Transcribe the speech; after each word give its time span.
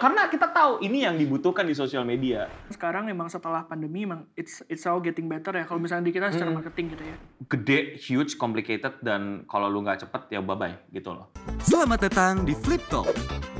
Karena 0.00 0.32
kita 0.32 0.48
tahu 0.48 0.80
ini 0.80 1.04
yang 1.04 1.20
dibutuhkan 1.20 1.68
di 1.68 1.76
sosial 1.76 2.08
media. 2.08 2.48
Sekarang 2.72 3.04
emang 3.12 3.28
setelah 3.28 3.68
pandemi 3.68 4.08
emang 4.08 4.24
it's 4.32 4.64
it's 4.72 4.88
all 4.88 4.96
getting 4.96 5.28
better 5.28 5.52
ya 5.52 5.68
kalau 5.68 5.76
misalnya 5.76 6.08
di 6.08 6.16
kita 6.16 6.32
secara 6.32 6.48
Hmm. 6.48 6.56
marketing 6.56 6.96
gitu 6.96 7.04
ya. 7.04 7.16
Gede, 7.52 7.78
huge, 8.00 8.40
complicated, 8.40 8.96
dan 9.04 9.44
kalau 9.44 9.68
lu 9.68 9.84
nggak 9.84 10.00
cepet 10.00 10.32
ya 10.32 10.40
bye-bye 10.40 10.72
gitu 10.96 11.12
loh. 11.12 11.28
Selamat 11.60 12.08
datang 12.08 12.48
di 12.48 12.56
Flip 12.56 12.80
Talk, 12.88 13.12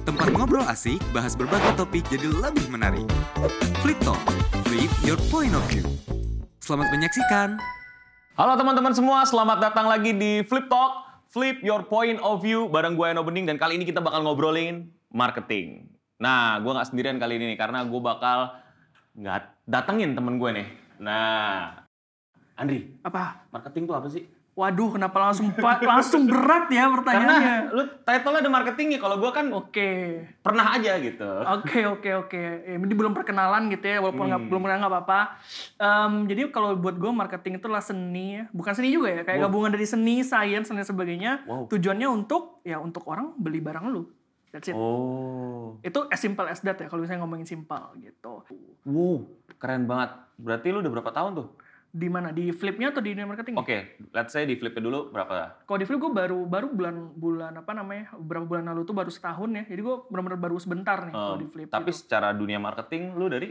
tempat 0.09 0.33
ngobrol 0.33 0.65
asik 0.65 0.97
bahas 1.13 1.37
berbagai 1.37 1.77
topik 1.77 2.09
jadi 2.09 2.33
lebih 2.33 2.73
menarik. 2.73 3.05
Flip 3.85 4.01
Talk, 4.01 4.25
flip 4.65 4.89
your 5.05 5.21
point 5.29 5.53
of 5.53 5.61
view. 5.69 5.85
Selamat 6.65 6.89
menyaksikan. 6.89 7.61
Halo 8.41 8.57
teman-teman 8.57 8.97
semua, 8.97 9.29
selamat 9.29 9.61
datang 9.61 9.85
lagi 9.85 10.17
di 10.17 10.41
Flip 10.49 10.65
Talk, 10.73 11.05
Flip 11.29 11.61
Your 11.61 11.85
Point 11.85 12.17
of 12.25 12.41
View 12.41 12.65
bareng 12.73 12.97
gue 12.97 13.13
Eno 13.13 13.21
Bening 13.21 13.45
dan 13.45 13.61
kali 13.61 13.77
ini 13.77 13.85
kita 13.85 14.01
bakal 14.01 14.25
ngobrolin 14.25 14.89
marketing. 15.13 16.00
Nah, 16.21 16.61
gue 16.61 16.69
nggak 16.69 16.89
sendirian 16.93 17.17
kali 17.17 17.41
ini 17.41 17.57
nih 17.57 17.59
karena 17.59 17.81
gue 17.83 18.01
bakal 18.01 18.53
nggak 19.17 19.65
datengin 19.65 20.13
temen 20.13 20.37
gue 20.37 20.51
nih. 20.53 20.69
Nah, 21.01 21.81
Andri, 22.61 23.01
Apa? 23.01 23.49
marketing 23.49 23.89
tuh 23.89 23.97
apa 23.97 24.09
sih? 24.13 24.29
Waduh, 24.51 24.93
kenapa 24.93 25.17
langsung 25.17 25.49
langsung 25.81 26.29
berat 26.29 26.69
ya 26.69 26.93
pertanyaannya? 26.93 27.41
Karena 27.65 27.73
lu 27.73 27.83
title-nya 28.05 28.41
ada 28.45 28.53
marketingnya, 28.53 28.99
kalau 29.01 29.17
gue 29.17 29.31
kan 29.33 29.47
Oke. 29.57 29.91
pernah 30.45 30.77
aja 30.77 31.01
gitu. 31.01 31.25
Oke 31.57 31.89
oke 31.89 32.11
oke. 32.27 32.43
Ya, 32.69 32.77
Ini 32.77 32.93
belum 32.93 33.17
perkenalan 33.17 33.73
gitu 33.73 33.89
ya, 33.89 34.05
walaupun 34.05 34.29
Hmm. 34.29 34.53
belum 34.53 34.61
kenal 34.61 34.85
nggak 34.85 34.93
apa-apa. 34.93 35.21
Em, 35.81 36.13
jadi 36.29 36.53
kalau 36.53 36.77
buat 36.77 37.01
gue 37.01 37.09
marketing 37.09 37.57
itu 37.57 37.73
adalah 37.73 37.81
seni 37.81 38.37
ya, 38.37 38.45
bukan 38.53 38.77
seni 38.77 38.93
juga 38.93 39.09
ya, 39.09 39.23
kayak 39.25 39.41
Wow. 39.41 39.47
gabungan 39.49 39.71
dari 39.73 39.87
seni, 39.89 40.21
sains 40.21 40.69
dan 40.69 40.85
sebagainya. 40.85 41.49
Wow. 41.49 41.65
Tujuannya 41.73 42.09
untuk 42.13 42.61
ya 42.61 42.77
untuk 42.77 43.09
orang 43.09 43.33
beli 43.41 43.65
barang 43.65 43.89
lu. 43.89 44.05
That's 44.51 44.67
it. 44.67 44.75
Oh, 44.75 45.79
Itu 45.81 46.11
as 46.11 46.19
simple 46.19 46.43
as 46.45 46.59
that 46.61 46.75
ya 46.75 46.87
kalau 46.87 47.03
misalnya 47.03 47.23
ngomongin 47.23 47.47
simpel 47.47 47.95
gitu. 47.97 48.43
wow, 48.83 49.17
keren 49.57 49.87
banget. 49.87 50.11
Berarti 50.37 50.67
lu 50.69 50.83
udah 50.83 50.91
berapa 50.91 51.11
tahun 51.11 51.33
tuh? 51.35 51.49
Di 51.91 52.07
mana? 52.07 52.31
Di 52.31 52.51
flipnya 52.51 52.91
atau 52.91 52.99
di 52.99 53.11
dunia 53.11 53.27
marketing? 53.27 53.55
Oke, 53.55 53.99
let's 54.11 54.31
say 54.31 54.43
di 54.43 54.55
flipnya 54.55 54.79
dulu 54.81 55.11
berapa? 55.11 55.63
Kalau 55.63 55.79
di 55.79 55.87
flip 55.87 55.99
gue 55.99 56.13
baru 56.13 56.47
baru 56.47 56.71
bulan 56.71 56.95
bulan 57.15 57.53
apa 57.57 57.73
namanya 57.73 58.15
beberapa 58.15 58.47
bulan 58.47 58.71
lalu 58.71 58.83
tuh 58.85 58.95
baru 58.95 59.11
setahun 59.11 59.51
ya. 59.51 59.63
Jadi 59.67 59.81
gue 59.81 59.97
benar-benar 60.07 60.39
baru 60.41 60.57
sebentar 60.57 60.99
nih 61.03 61.11
kalau 61.13 61.35
Um, 61.35 61.43
di 61.43 61.49
flip. 61.49 61.67
tapi 61.67 61.91
gitu. 61.91 61.99
secara 62.01 62.31
dunia 62.31 62.59
marketing 62.59 63.15
lu 63.15 63.27
dari 63.27 63.51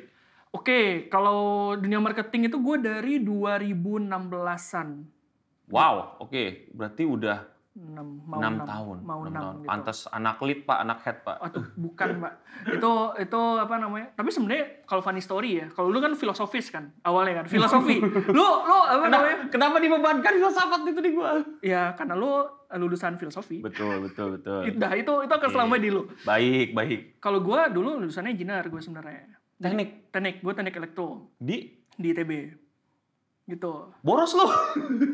Oke, 0.49 1.05
kalau 1.07 1.75
dunia 1.77 2.01
marketing 2.01 2.49
itu 2.49 2.57
gue 2.57 2.81
dari 2.81 3.21
2016-an. 3.21 4.87
wow, 5.69 6.17
oke, 6.17 6.73
berarti 6.73 7.05
udah 7.05 7.45
6, 7.79 8.27
mau 8.27 8.39
6 8.43 8.59
6 8.59 8.67
tahun. 8.67 8.97
Mau 9.01 9.19
6, 9.23 9.31
Enam 9.31 9.39
tahun. 9.39 9.55
gitu. 9.55 9.69
Pantes 9.71 9.99
anak 10.11 10.37
lead 10.43 10.59
Pak, 10.67 10.77
anak 10.83 10.99
head 11.01 11.17
Pak. 11.23 11.37
Aduh, 11.39 11.65
bukan, 11.79 12.07
Mbak. 12.19 12.33
itu 12.75 12.91
itu 13.23 13.41
apa 13.55 13.75
namanya? 13.79 14.07
Tapi 14.13 14.29
sebenarnya 14.29 14.65
kalau 14.83 14.99
funny 14.99 15.23
story 15.23 15.63
ya, 15.63 15.67
kalau 15.71 15.87
lu 15.87 15.97
kan 15.97 16.11
filosofis 16.13 16.67
kan 16.67 16.91
awalnya 17.01 17.41
kan, 17.41 17.45
filosofi. 17.47 18.03
lu 18.37 18.47
lu 18.67 18.77
apa 18.83 19.05
namanya? 19.07 19.37
Kenapa 19.47 19.79
dibebankan 19.79 20.33
filsafat 20.35 20.81
itu 20.85 20.99
di 20.99 21.11
gua? 21.15 21.39
Ya 21.63 21.95
karena 21.95 22.19
lu 22.19 22.43
lulusan 22.69 23.15
filosofi. 23.15 23.63
Betul, 23.63 24.05
betul, 24.05 24.37
betul. 24.37 24.61
Nah, 24.75 24.93
itu 24.93 25.13
itu 25.25 25.33
akan 25.33 25.49
selama 25.49 25.79
di 25.79 25.89
lu. 25.89 26.05
Baik, 26.21 26.75
baik. 26.75 26.99
Kalau 27.17 27.39
gua 27.41 27.65
dulu 27.65 27.97
lulusannya 27.97 28.35
engineer 28.35 28.67
gue 28.67 28.77
sebenarnya. 28.77 29.25
Teknik 29.57 30.13
Teknik, 30.13 30.35
gue 30.39 30.53
teknik 30.53 30.75
elektro 30.77 31.33
di 31.35 31.67
di 31.91 32.07
ITB. 32.09 32.31
Gitu. 33.49 33.73
boros 33.99 34.31
lu. 34.31 34.45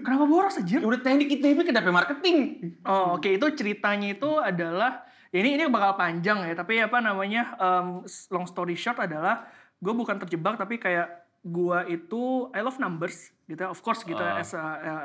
Kenapa 0.04 0.26
boros 0.26 0.60
aja? 0.60 0.78
Udah 0.78 1.00
teknik 1.00 1.32
ITB 1.32 1.64
kenapa 1.64 1.88
marketing? 1.88 2.38
Oh, 2.84 3.16
oke 3.16 3.32
itu 3.32 3.48
ceritanya 3.56 4.12
itu 4.12 4.28
adalah 4.36 5.02
ya 5.32 5.40
ini 5.40 5.56
ini 5.56 5.64
bakal 5.66 5.96
panjang 5.96 6.44
ya, 6.44 6.54
tapi 6.54 6.78
apa 6.78 7.00
namanya 7.00 7.56
um, 7.56 8.04
long 8.30 8.44
story 8.44 8.76
short 8.76 9.00
adalah 9.00 9.48
gue 9.76 9.92
bukan 9.92 10.16
terjebak 10.18 10.56
tapi 10.56 10.76
kayak 10.76 11.08
gue 11.42 11.80
itu 11.94 12.22
I 12.52 12.60
love 12.60 12.76
numbers 12.76 13.30
gitu 13.46 13.60
ya, 13.60 13.70
of 13.70 13.78
course 13.80 14.02
gitu 14.02 14.18
ya, 14.18 14.34
Ah. 14.34 14.42
as 14.42 14.52
a, 14.52 14.64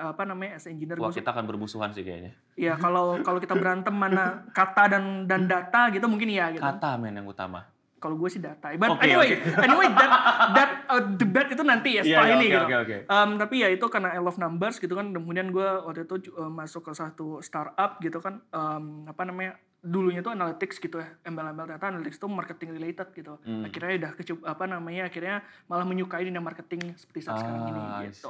apa 0.09 0.25
namanya 0.25 0.57
as 0.57 0.65
engineer 0.65 0.97
Wah, 0.97 1.11
gue 1.11 1.21
kita 1.21 1.31
akan 1.31 1.45
bermusuhan 1.45 1.93
sih 1.93 2.01
kayaknya. 2.01 2.33
ya 2.55 2.75
kalau 2.75 3.21
kalau 3.21 3.37
kita 3.37 3.53
berantem 3.53 3.93
mana 3.93 4.49
kata 4.51 4.89
dan 4.89 5.05
dan 5.25 5.45
data 5.45 5.91
gitu 5.91 6.07
mungkin 6.07 6.29
ya 6.29 6.49
gitu. 6.51 6.63
Kata 6.63 6.97
men 6.97 7.15
yang 7.15 7.29
utama. 7.29 7.69
Kalau 8.01 8.17
gue 8.17 8.31
sih 8.33 8.41
data. 8.41 8.73
But 8.81 8.97
Oke, 8.97 9.05
anyway, 9.05 9.37
oke. 9.37 9.61
anyway 9.69 9.89
that 9.93 10.11
that 10.57 10.71
uh, 10.89 11.03
debate 11.21 11.53
itu 11.53 11.63
nanti 11.63 12.01
ya 12.01 12.03
Iya, 12.03 12.05
setelah 12.09 12.29
iya, 12.29 12.35
ini 12.35 12.47
oke, 12.49 12.51
gitu. 12.51 12.65
oke, 12.65 12.77
oke. 12.81 12.97
Um, 13.13 13.31
tapi 13.37 13.55
ya 13.61 13.69
itu 13.69 13.87
karena 13.93 14.09
I 14.17 14.21
love 14.25 14.41
numbers 14.41 14.81
gitu 14.81 14.97
kan. 14.97 15.13
Kemudian 15.13 15.53
gue 15.53 15.69
waktu 15.85 16.09
itu 16.09 16.33
uh, 16.35 16.49
masuk 16.49 16.89
ke 16.89 16.93
satu 16.97 17.45
startup 17.45 18.01
gitu 18.01 18.19
kan. 18.25 18.41
Um, 18.51 19.05
apa 19.05 19.23
namanya? 19.29 19.61
Dulunya 19.81 20.21
tuh 20.21 20.37
analytics 20.37 20.77
gitu 20.77 21.01
ya. 21.01 21.09
ML-ML 21.25 21.65
data 21.65 21.89
analytics 21.89 22.21
itu 22.21 22.29
marketing 22.29 22.71
related 22.77 23.09
gitu. 23.17 23.41
Hmm. 23.41 23.65
Akhirnya 23.65 23.93
udah 23.97 24.13
kecup 24.13 24.39
apa 24.45 24.65
namanya? 24.69 25.09
Akhirnya 25.09 25.41
malah 25.67 25.89
menyukai 25.89 26.23
dunia 26.23 26.45
marketing 26.45 26.93
seperti 27.01 27.25
saat 27.25 27.41
sekarang 27.41 27.65
ini 27.65 27.81
Ah, 27.81 28.01
gitu. 28.05 28.29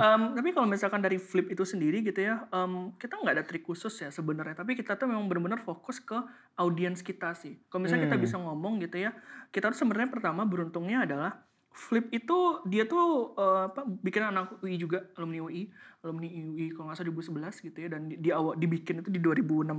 Um, 0.00 0.22
tapi 0.32 0.48
kalau 0.50 0.64
misalkan 0.64 1.04
dari 1.04 1.20
flip 1.20 1.52
itu 1.52 1.62
sendiri 1.62 2.00
gitu 2.00 2.24
ya, 2.24 2.48
um, 2.50 2.96
kita 2.96 3.20
nggak 3.20 3.34
ada 3.36 3.44
trik 3.44 3.62
khusus 3.62 3.92
ya 4.00 4.08
sebenarnya. 4.08 4.56
Tapi 4.56 4.72
kita 4.72 4.96
tuh 4.96 5.04
memang 5.04 5.28
benar-benar 5.28 5.60
fokus 5.60 6.00
ke 6.00 6.16
audiens 6.56 7.04
kita 7.04 7.36
sih. 7.36 7.60
Kalau 7.68 7.84
misalnya 7.84 8.08
kita 8.08 8.16
Hmm. 8.16 8.24
bisa 8.24 8.36
ngomong 8.40 8.80
gitu 8.80 8.96
ya, 8.96 9.12
kita 9.52 9.68
tuh 9.68 9.76
sebenarnya 9.76 10.08
pertama 10.08 10.48
beruntungnya 10.48 11.04
adalah 11.04 11.36
flip 11.72 12.12
itu 12.12 12.60
dia 12.68 12.84
tuh 12.84 13.32
uh, 13.32 13.72
apa 13.72 13.88
bikin 13.88 14.28
anak 14.28 14.60
UI 14.60 14.76
juga 14.76 15.08
alumni 15.16 15.40
UI 15.40 15.72
alumni 16.04 16.28
UI 16.28 16.68
kalau 16.76 16.92
nggak 16.92 17.00
salah 17.00 17.08
2011 17.08 17.64
gitu 17.64 17.78
ya 17.80 17.88
dan 17.88 18.12
di, 18.12 18.20
di 18.20 18.28
awal 18.28 18.60
dibikin 18.60 19.00
itu 19.00 19.08
di 19.08 19.16
2016 19.16 19.72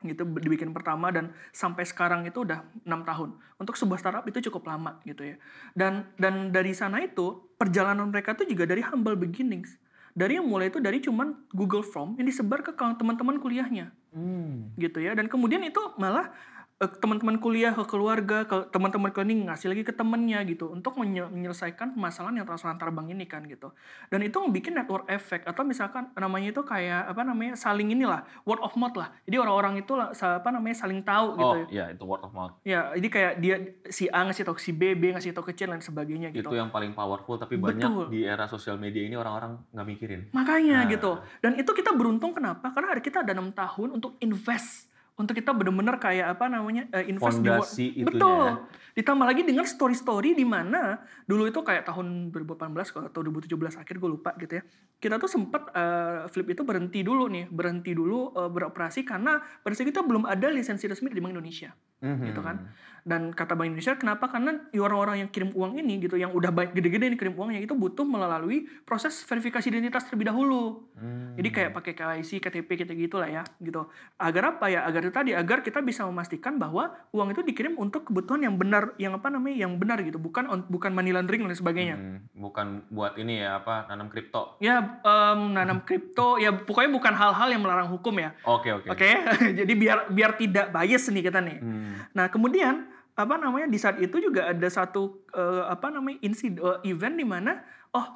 gitu 0.00 0.24
dibikin 0.40 0.72
pertama 0.72 1.12
dan 1.12 1.36
sampai 1.52 1.84
sekarang 1.84 2.24
itu 2.24 2.44
udah 2.44 2.64
enam 2.88 3.04
tahun. 3.04 3.36
Untuk 3.60 3.76
sebuah 3.76 4.00
startup 4.00 4.24
itu 4.24 4.40
cukup 4.48 4.68
lama 4.72 5.00
gitu 5.04 5.22
ya. 5.22 5.36
Dan 5.76 6.08
dan 6.16 6.48
dari 6.50 6.72
sana 6.72 7.04
itu 7.04 7.52
perjalanan 7.60 8.08
mereka 8.08 8.32
tuh 8.32 8.48
juga 8.48 8.64
dari 8.64 8.80
humble 8.80 9.16
beginnings. 9.16 9.76
Dari 10.10 10.40
yang 10.40 10.48
mulai 10.48 10.72
itu 10.72 10.82
dari 10.82 10.98
cuman 10.98 11.48
Google 11.54 11.86
Form 11.86 12.18
yang 12.18 12.26
disebar 12.26 12.64
ke 12.66 12.74
teman-teman 12.74 13.38
kuliahnya. 13.38 13.94
Hmm. 14.10 14.74
gitu 14.74 14.98
ya 14.98 15.14
dan 15.14 15.30
kemudian 15.30 15.62
itu 15.62 15.78
malah 15.94 16.34
teman-teman 16.80 17.36
kuliah 17.36 17.76
ke 17.76 17.84
keluarga 17.84 18.48
ke 18.48 18.72
teman-teman 18.72 19.12
klinik 19.12 19.44
ngasih 19.44 19.68
lagi 19.68 19.84
ke 19.84 19.92
temennya 19.92 20.40
gitu 20.48 20.72
untuk 20.72 20.96
menye- 20.96 21.28
menyelesaikan 21.28 21.92
permasalahan 21.92 22.40
yang 22.40 22.48
transfer 22.48 22.72
antar 22.72 22.88
bank 22.88 23.12
ini 23.12 23.28
kan 23.28 23.44
gitu 23.44 23.68
dan 24.08 24.24
itu 24.24 24.40
bikin 24.48 24.72
network 24.72 25.04
effect 25.06 25.44
atau 25.44 25.60
misalkan 25.60 26.08
namanya 26.16 26.56
itu 26.56 26.64
kayak 26.64 27.04
apa 27.04 27.20
namanya 27.20 27.52
saling 27.52 27.92
inilah 27.92 28.24
word 28.42 28.64
of 28.64 28.72
mouth 28.80 28.96
lah 28.96 29.12
jadi 29.28 29.36
orang-orang 29.38 29.76
itu 29.76 29.92
lah, 29.92 30.08
apa 30.16 30.48
namanya 30.48 30.76
saling 30.78 31.04
tahu 31.04 31.36
gitu 31.36 31.44
Oh, 31.44 31.56
ya. 31.58 31.66
iya 31.68 31.84
itu 31.92 32.00
word 32.00 32.24
of 32.24 32.32
mouth. 32.32 32.56
ya 32.64 32.96
jadi 32.96 33.08
kayak 33.10 33.32
dia 33.36 33.56
si 33.86 34.08
A 34.08 34.24
ngasih 34.24 34.48
tau 34.48 34.56
si 34.56 34.72
B 34.72 34.96
B 34.96 35.12
ngasih 35.12 35.36
tau 35.36 35.44
ke 35.44 35.52
C 35.52 35.68
dan 35.68 35.84
sebagainya 35.84 36.32
gitu 36.32 36.48
Itu 36.48 36.56
yang 36.56 36.72
paling 36.72 36.96
powerful 36.96 37.36
tapi 37.36 37.60
Betul. 37.60 37.76
banyak 37.76 37.92
di 38.08 38.24
era 38.24 38.48
sosial 38.48 38.80
media 38.80 39.04
ini 39.04 39.14
orang-orang 39.14 39.60
nggak 39.68 39.86
mikirin. 39.86 40.20
Makanya 40.32 40.84
Nah. 40.84 40.88
gitu. 40.88 41.12
Dan 41.38 41.56
itu 41.56 41.70
kita 41.70 41.92
beruntung 41.92 42.32
kenapa? 42.32 42.70
Karena 42.70 42.88
hari 42.90 43.02
kita 43.02 43.20
ada 43.20 43.32
enam 43.32 43.50
tahun 43.50 43.92
untuk 43.92 44.16
invest. 44.18 44.88
Untuk 45.20 45.36
kita 45.36 45.52
benar-benar 45.52 46.00
kayak 46.00 46.40
apa 46.40 46.48
namanya 46.48 46.88
eh, 46.96 47.12
invest 47.12 47.44
Fondasi 47.44 47.92
di 47.92 48.02
betul. 48.08 48.24
ya. 48.24 48.56
Ditambah 48.96 49.26
lagi 49.28 49.42
dengan 49.44 49.68
story-story 49.68 50.32
di 50.32 50.48
mana 50.48 51.04
dulu 51.28 51.44
itu 51.44 51.60
kayak 51.60 51.84
tahun 51.84 52.32
2018 52.32 53.12
atau 53.12 53.20
2017 53.20 53.76
akhir 53.76 53.94
gue 54.00 54.10
lupa 54.10 54.32
gitu 54.40 54.58
ya. 54.58 54.62
Kita 54.96 55.20
tuh 55.20 55.28
sempat 55.28 55.68
eh, 55.76 56.24
flip 56.32 56.48
itu 56.48 56.64
berhenti 56.64 57.04
dulu 57.04 57.28
nih, 57.28 57.52
berhenti 57.52 57.92
dulu 57.92 58.32
eh, 58.32 58.48
beroperasi 58.48 59.04
karena 59.04 59.38
pada 59.60 59.74
saat 59.76 59.92
itu 59.92 60.00
belum 60.00 60.24
ada 60.24 60.48
lisensi 60.48 60.88
resmi 60.88 61.12
dari 61.12 61.20
Bank 61.20 61.36
Indonesia 61.36 61.70
Mhm. 62.00 62.24
gitu 62.32 62.40
kan. 62.40 62.56
Dan 63.04 63.32
kata 63.32 63.56
Bank 63.56 63.72
Indonesia 63.72 63.96
kenapa? 63.96 64.28
Karena 64.28 64.56
orang-orang 64.76 65.26
yang 65.26 65.30
kirim 65.32 65.50
uang 65.56 65.80
ini 65.80 66.00
gitu, 66.02 66.16
yang 66.20 66.32
udah 66.32 66.52
baik 66.52 66.76
gede-gede 66.76 67.12
nih 67.12 67.18
kirim 67.18 67.34
uangnya 67.36 67.60
itu 67.64 67.72
butuh 67.72 68.04
melalui 68.04 68.68
proses 68.84 69.24
verifikasi 69.24 69.66
identitas 69.68 70.06
terlebih 70.08 70.32
dahulu. 70.32 70.88
Hmm. 70.96 71.34
Jadi 71.36 71.48
kayak 71.48 71.70
pakai 71.76 71.92
KYC, 71.96 72.30
KTP 72.42 72.68
gitu 72.84 72.92
gitu 72.96 73.16
lah 73.18 73.28
ya, 73.28 73.42
gitu. 73.60 73.88
Agar 74.20 74.56
apa 74.56 74.68
ya? 74.68 74.84
Agar 74.84 75.00
itu 75.06 75.14
tadi 75.14 75.30
agar 75.32 75.64
kita 75.64 75.80
bisa 75.80 76.04
memastikan 76.04 76.60
bahwa 76.60 76.92
uang 77.12 77.32
itu 77.32 77.40
dikirim 77.44 77.76
untuk 77.80 78.08
kebutuhan 78.08 78.44
yang 78.44 78.54
benar, 78.60 78.92
yang 79.00 79.16
apa 79.16 79.28
namanya? 79.32 79.56
yang 79.66 79.76
benar 79.76 80.00
gitu, 80.06 80.16
bukan 80.16 80.46
bukan 80.68 80.90
money 80.94 81.12
laundering 81.12 81.44
dan 81.44 81.56
sebagainya. 81.56 81.96
Hmm, 81.98 82.18
bukan 82.32 82.86
buat 82.88 83.18
ini 83.18 83.42
ya 83.42 83.60
apa 83.60 83.90
nanam 83.90 84.08
kripto. 84.08 84.56
Ya 84.62 85.00
em, 85.02 85.40
nanam 85.52 85.82
kripto, 85.86 86.38
ya 86.40 86.54
pokoknya 86.54 86.90
bukan 86.92 87.12
hal-hal 87.16 87.48
yang 87.50 87.62
melarang 87.64 87.90
hukum 87.90 88.14
ya. 88.16 88.32
Oke 88.46 88.70
oke. 88.72 88.88
Oke, 88.92 89.10
jadi 89.58 89.72
biar 89.72 89.98
biar 90.12 90.30
tidak 90.36 90.72
bias 90.72 91.08
nih 91.10 91.24
kita 91.26 91.40
nih. 91.40 91.58
Hmm. 91.60 91.92
Nah, 92.14 92.26
kemudian 92.28 92.88
apa 93.20 93.36
namanya 93.36 93.68
di 93.68 93.76
saat 93.76 94.00
itu 94.00 94.16
juga 94.16 94.48
ada 94.48 94.68
satu 94.72 95.28
eh, 95.36 95.64
apa 95.68 95.92
namanya 95.92 96.18
insiden 96.24 96.56
event 96.88 97.14
di 97.20 97.26
mana 97.28 97.60
oh 97.92 98.06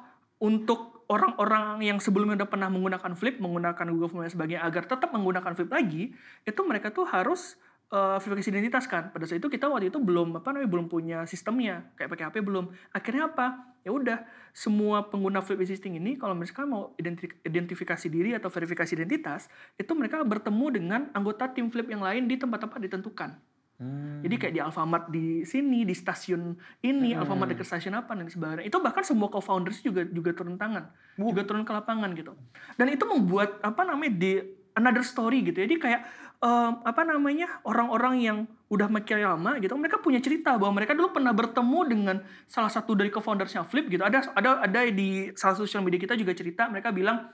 untuk 0.41 0.95
orang-orang 1.05 1.85
yang 1.85 1.97
sebelumnya 2.01 2.43
udah 2.43 2.49
pernah 2.49 2.69
menggunakan 2.69 3.13
Flip, 3.13 3.37
menggunakan 3.37 3.85
Google 3.93 4.09
Form 4.09 4.21
dan 4.25 4.33
sebagainya 4.33 4.61
agar 4.65 4.89
tetap 4.89 5.13
menggunakan 5.13 5.53
Flip 5.53 5.69
lagi, 5.69 6.11
itu 6.43 6.61
mereka 6.65 6.89
tuh 6.89 7.05
harus 7.05 7.57
eh, 7.93 8.17
verifikasi 8.17 8.49
identitas 8.49 8.89
kan. 8.89 9.13
Pada 9.13 9.29
saat 9.29 9.39
itu 9.39 9.47
kita 9.47 9.69
waktu 9.69 9.93
itu 9.93 10.01
belum 10.01 10.41
apa 10.41 10.49
namanya 10.53 10.69
belum 10.69 10.85
punya 10.89 11.29
sistemnya, 11.29 11.93
kayak 11.97 12.09
pakai 12.09 12.25
HP 12.33 12.35
belum. 12.41 12.73
Akhirnya 12.91 13.29
apa? 13.29 13.77
Ya 13.85 13.93
udah, 13.93 14.25
semua 14.49 15.05
pengguna 15.13 15.45
Flip 15.45 15.61
Existing 15.61 16.01
ini 16.01 16.17
kalau 16.17 16.33
mereka 16.33 16.65
mau 16.65 16.97
identi- 16.97 17.37
identifikasi 17.45 18.09
diri 18.09 18.33
atau 18.33 18.49
verifikasi 18.49 18.97
identitas, 18.97 19.45
itu 19.77 19.93
mereka 19.93 20.25
bertemu 20.25 20.65
dengan 20.73 21.01
anggota 21.13 21.53
tim 21.53 21.69
Flip 21.69 21.85
yang 21.85 22.01
lain 22.01 22.25
di 22.25 22.41
tempat-tempat 22.41 22.81
ditentukan. 22.81 23.37
Hmm. 23.75 24.23
Jadi 24.23 24.35
kayak 24.39 24.53
di 24.55 24.61
Alfamart 24.63 25.05
di 25.11 25.43
sini, 25.43 25.83
di 25.83 25.91
stasiun 25.91 26.55
ini, 26.79 27.11
Hmm. 27.11 27.27
Alfamart 27.27 27.51
dekat 27.51 27.67
stasiun 27.67 27.99
apa 27.99 28.15
dan 28.15 28.31
sebagainya. 28.31 28.63
Itu 28.63 28.79
bahkan 28.79 29.03
semua 29.03 29.27
co-founders 29.27 29.83
juga 29.83 30.07
juga 30.07 30.31
turun 30.31 30.55
tangan, 30.55 30.87
juga 31.19 31.43
turun 31.43 31.67
ke 31.67 31.75
lapangan 31.75 32.15
gitu. 32.15 32.31
Dan 32.79 32.87
itu 32.87 33.03
membuat 33.03 33.59
apa 33.59 33.83
namanya 33.83 34.15
di 34.15 34.39
another 34.79 35.03
story 35.03 35.43
gitu. 35.43 35.59
Jadi 35.59 35.75
kayak 35.75 36.01
em, 36.39 36.71
apa 36.87 37.03
namanya 37.03 37.59
orang-orang 37.67 38.15
yang 38.23 38.37
udah 38.71 38.87
makin 38.87 39.21
lama 39.21 39.59
gitu, 39.59 39.75
mereka 39.75 39.99
punya 39.99 40.23
cerita 40.23 40.55
bahwa 40.55 40.79
mereka 40.79 40.95
dulu 40.95 41.11
pernah 41.11 41.35
bertemu 41.35 41.79
dengan 41.85 42.17
salah 42.47 42.71
satu 42.71 42.95
dari 42.95 43.11
co-foundersnya 43.11 43.67
Flip 43.67 43.91
gitu. 43.91 44.07
Ada 44.07 44.31
ada 44.39 44.63
ada 44.63 44.79
di 44.87 45.35
salah 45.35 45.59
satu 45.59 45.67
sosial 45.67 45.83
media 45.83 45.99
kita 45.99 46.15
juga 46.15 46.31
cerita, 46.31 46.71
mereka 46.71 46.95
bilang 46.95 47.27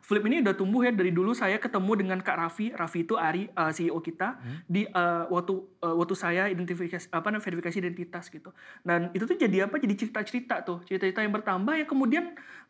Flip 0.00 0.24
ini 0.24 0.40
udah 0.40 0.56
tumbuh 0.56 0.86
ya 0.86 0.92
dari 0.94 1.12
dulu 1.12 1.36
saya 1.36 1.60
ketemu 1.60 1.92
dengan 2.00 2.18
Kak 2.24 2.36
Raffi, 2.40 2.72
Raffi 2.72 3.04
itu 3.04 3.14
Ari 3.20 3.52
uh, 3.52 3.68
CEO 3.68 4.00
kita 4.00 4.40
di 4.64 4.88
uh, 4.88 5.28
waktu 5.28 5.52
uh, 5.84 5.94
waktu 6.00 6.14
saya 6.16 6.48
identifikasi 6.48 7.12
apa 7.12 7.28
namanya 7.28 7.44
verifikasi 7.44 7.76
identitas 7.76 8.32
gitu. 8.32 8.50
Dan 8.80 9.12
itu 9.12 9.28
tuh 9.28 9.36
jadi 9.36 9.68
apa? 9.68 9.76
Jadi 9.76 9.94
cerita-cerita 9.94 10.64
tuh, 10.64 10.80
cerita-cerita 10.88 11.20
yang 11.20 11.34
bertambah 11.36 11.74
yang 11.76 11.88
kemudian 11.88 12.24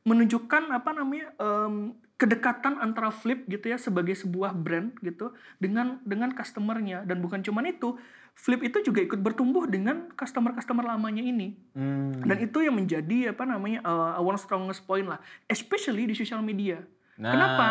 menunjukkan 0.07 0.73
apa 0.73 0.91
namanya 0.95 1.35
em, 1.37 1.93
kedekatan 2.19 2.83
antara 2.83 3.15
Flip 3.15 3.47
gitu 3.47 3.71
ya 3.71 3.79
sebagai 3.79 4.15
sebuah 4.19 4.51
brand 4.57 4.95
gitu 5.05 5.31
dengan 5.63 6.03
dengan 6.03 6.35
customernya 6.35 7.07
dan 7.07 7.23
bukan 7.23 7.43
cuman 7.47 7.71
itu 7.71 7.95
Flip 8.39 8.63
itu 8.63 8.79
juga 8.87 9.03
ikut 9.03 9.19
bertumbuh 9.19 9.67
dengan 9.67 10.11
customer-customer 10.15 10.87
lamanya 10.87 11.23
ini 11.23 11.59
Hmm. 11.75 12.15
dan 12.27 12.39
itu 12.43 12.59
yang 12.63 12.75
menjadi 12.75 13.35
apa 13.35 13.47
namanya 13.47 13.83
uh, 13.87 14.19
one 14.19 14.39
strongest 14.39 14.83
point 14.87 15.07
lah 15.07 15.23
especially 15.47 16.11
di 16.11 16.15
social 16.15 16.43
media 16.43 16.83
Nah, 17.19 17.35
kenapa 17.35 17.69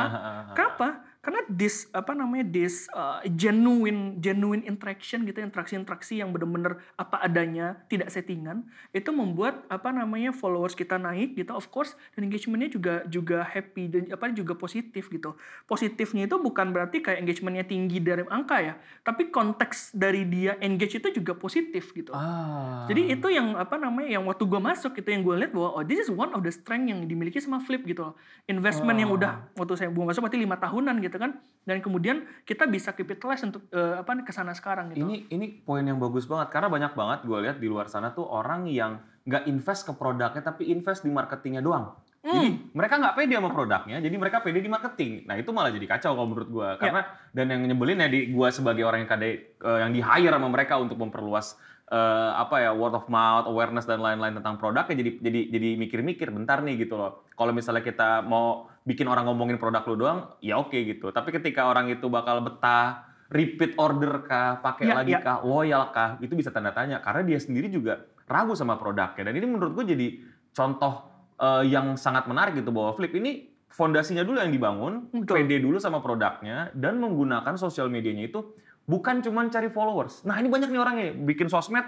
kenapa 0.52 0.88
karena 1.28 1.44
this 1.52 1.92
apa 1.92 2.16
namanya 2.16 2.48
this 2.48 2.88
uh, 2.96 3.20
genuine 3.36 4.16
genuine 4.24 4.64
interaction 4.64 5.28
gitu 5.28 5.44
interaksi-interaksi 5.44 6.24
yang 6.24 6.32
benar-benar 6.32 6.80
apa 6.96 7.20
adanya 7.20 7.84
tidak 7.92 8.08
settingan 8.08 8.64
itu 8.96 9.12
membuat 9.12 9.68
apa 9.68 9.92
namanya 9.92 10.32
followers 10.32 10.72
kita 10.72 10.96
naik 10.96 11.36
gitu. 11.36 11.52
Of 11.52 11.68
course 11.68 12.00
dan 12.16 12.32
engagementnya 12.32 12.72
juga 12.72 13.04
juga 13.12 13.44
happy 13.44 13.84
dan 13.92 14.02
apa 14.08 14.32
juga 14.32 14.56
positif 14.56 15.12
gitu. 15.12 15.36
Positifnya 15.68 16.32
itu 16.32 16.40
bukan 16.40 16.72
berarti 16.72 17.04
kayak 17.04 17.28
engagementnya 17.28 17.68
tinggi 17.68 18.00
dari 18.00 18.24
angka 18.32 18.64
ya 18.64 18.80
tapi 19.04 19.28
konteks 19.28 19.92
dari 19.92 20.24
dia 20.24 20.56
engage 20.64 21.04
itu 21.04 21.12
juga 21.12 21.36
positif 21.36 21.92
gitu. 21.92 22.16
Ah. 22.16 22.88
jadi 22.88 23.20
itu 23.20 23.28
yang 23.28 23.60
apa 23.60 23.76
namanya 23.76 24.16
yang 24.16 24.24
waktu 24.24 24.48
gue 24.48 24.62
masuk 24.64 24.96
itu 24.96 25.12
yang 25.12 25.28
gue 25.28 25.36
lihat 25.44 25.52
bahwa 25.52 25.70
oh 25.76 25.84
this 25.84 26.00
is 26.00 26.08
one 26.08 26.32
of 26.32 26.40
the 26.40 26.54
strength 26.54 26.88
yang 26.88 27.04
dimiliki 27.04 27.44
sama 27.44 27.60
Flip 27.60 27.84
gitu 27.84 28.08
loh. 28.08 28.16
Investment 28.48 28.96
yang 28.96 29.12
udah 29.12 29.52
waktu 29.60 29.76
saya 29.76 29.90
gue 29.92 30.04
masuk 30.08 30.24
berarti 30.24 30.40
lima 30.40 30.56
tahunan 30.56 30.96
gitu 31.04 31.17
kan. 31.20 31.38
Dan 31.68 31.84
kemudian 31.84 32.24
kita 32.48 32.64
bisa 32.64 32.96
capitalize 32.96 33.44
untuk 33.44 33.68
eh, 33.76 34.00
apa 34.00 34.24
ke 34.24 34.32
sana 34.32 34.56
sekarang 34.56 34.96
gitu. 34.96 35.04
Ini 35.04 35.28
ini 35.34 35.46
poin 35.62 35.84
yang 35.84 36.00
bagus 36.00 36.24
banget 36.24 36.48
karena 36.56 36.72
banyak 36.72 36.94
banget 36.96 37.20
gue 37.28 37.38
lihat 37.44 37.58
di 37.60 37.68
luar 37.68 37.92
sana 37.92 38.16
tuh 38.16 38.24
orang 38.24 38.70
yang 38.72 39.04
nggak 39.28 39.44
invest 39.52 39.84
ke 39.84 39.92
produknya 39.92 40.40
tapi 40.40 40.72
invest 40.72 41.04
di 41.04 41.12
marketingnya 41.12 41.60
doang. 41.60 41.92
Jadi 42.28 42.76
mereka 42.76 43.00
nggak 43.00 43.16
pede 43.16 43.34
sama 43.40 43.50
produknya, 43.56 43.98
jadi 44.04 44.16
mereka 44.20 44.44
pede 44.44 44.60
di 44.60 44.68
marketing. 44.68 45.12
Nah 45.24 45.36
itu 45.40 45.50
malah 45.56 45.72
jadi 45.72 45.88
kacau 45.88 46.12
kalau 46.12 46.28
menurut 46.28 46.50
gue. 46.52 46.70
Karena 46.76 47.02
dan 47.32 47.48
yang 47.48 47.62
nyebelin 47.64 48.04
ya 48.04 48.10
di 48.12 48.20
gue 48.36 48.48
sebagai 48.52 48.84
orang 48.84 49.08
yang 49.08 49.12
kade, 49.12 49.56
eh, 49.56 49.80
yang 49.80 49.92
di 49.96 50.04
hire 50.04 50.36
sama 50.36 50.52
mereka 50.52 50.76
untuk 50.76 51.00
memperluas 51.00 51.56
eh, 51.88 52.32
apa 52.36 52.68
ya 52.68 52.76
word 52.76 53.00
of 53.00 53.08
mouth, 53.08 53.48
awareness 53.48 53.88
dan 53.88 54.04
lain-lain 54.04 54.36
tentang 54.36 54.60
produknya. 54.60 54.92
Jadi 54.92 55.12
jadi 55.24 55.42
jadi 55.56 55.70
mikir-mikir 55.80 56.28
bentar 56.36 56.60
nih 56.60 56.84
gitu 56.84 57.00
loh. 57.00 57.24
Kalau 57.32 57.56
misalnya 57.56 57.86
kita 57.86 58.20
mau 58.28 58.68
bikin 58.88 59.04
orang 59.06 59.28
ngomongin 59.28 59.60
produk 59.60 59.84
lu 59.84 60.00
doang, 60.00 60.20
ya 60.40 60.56
oke 60.56 60.72
gitu. 60.74 61.12
Tapi 61.12 61.36
ketika 61.36 61.68
orang 61.68 61.92
itu 61.92 62.08
bakal 62.08 62.40
betah 62.40 63.04
repeat 63.28 63.76
order 63.76 64.24
kah, 64.24 64.64
pakai 64.64 64.88
Ya, 64.88 64.96
lagi 64.96 65.12
ya. 65.12 65.20
kah, 65.20 65.44
loyal 65.44 65.92
kah, 65.92 66.16
itu 66.24 66.32
bisa 66.32 66.48
tanda 66.48 66.72
tanya 66.72 67.04
karena 67.04 67.28
dia 67.28 67.36
sendiri 67.36 67.68
juga 67.68 68.08
ragu 68.24 68.56
sama 68.56 68.80
produknya 68.80 69.28
dan 69.28 69.36
ini 69.36 69.44
menurut 69.46 69.76
gue 69.76 69.86
jadi 69.92 70.08
contoh 70.52 71.04
eh, 71.36 71.68
yang 71.68 72.00
sangat 72.00 72.26
menarik 72.26 72.56
gitu 72.56 72.72
bahwa 72.72 72.96
Flip 72.96 73.12
ini 73.14 73.46
fondasinya 73.68 74.24
dulu 74.24 74.40
yang 74.40 74.50
dibangun, 74.50 75.12
Betul. 75.12 75.44
pede 75.44 75.60
dulu 75.60 75.76
sama 75.78 76.00
produknya 76.00 76.72
dan 76.72 76.98
menggunakan 76.98 77.60
sosial 77.60 77.92
medianya 77.92 78.26
itu 78.26 78.56
bukan 78.88 79.20
cuma 79.20 79.44
cari 79.52 79.68
followers. 79.68 80.24
Nah 80.24 80.40
ini 80.40 80.48
banyak 80.48 80.72
nih 80.72 80.80
orangnya 80.80 81.08
bikin 81.14 81.46
sosmed 81.46 81.84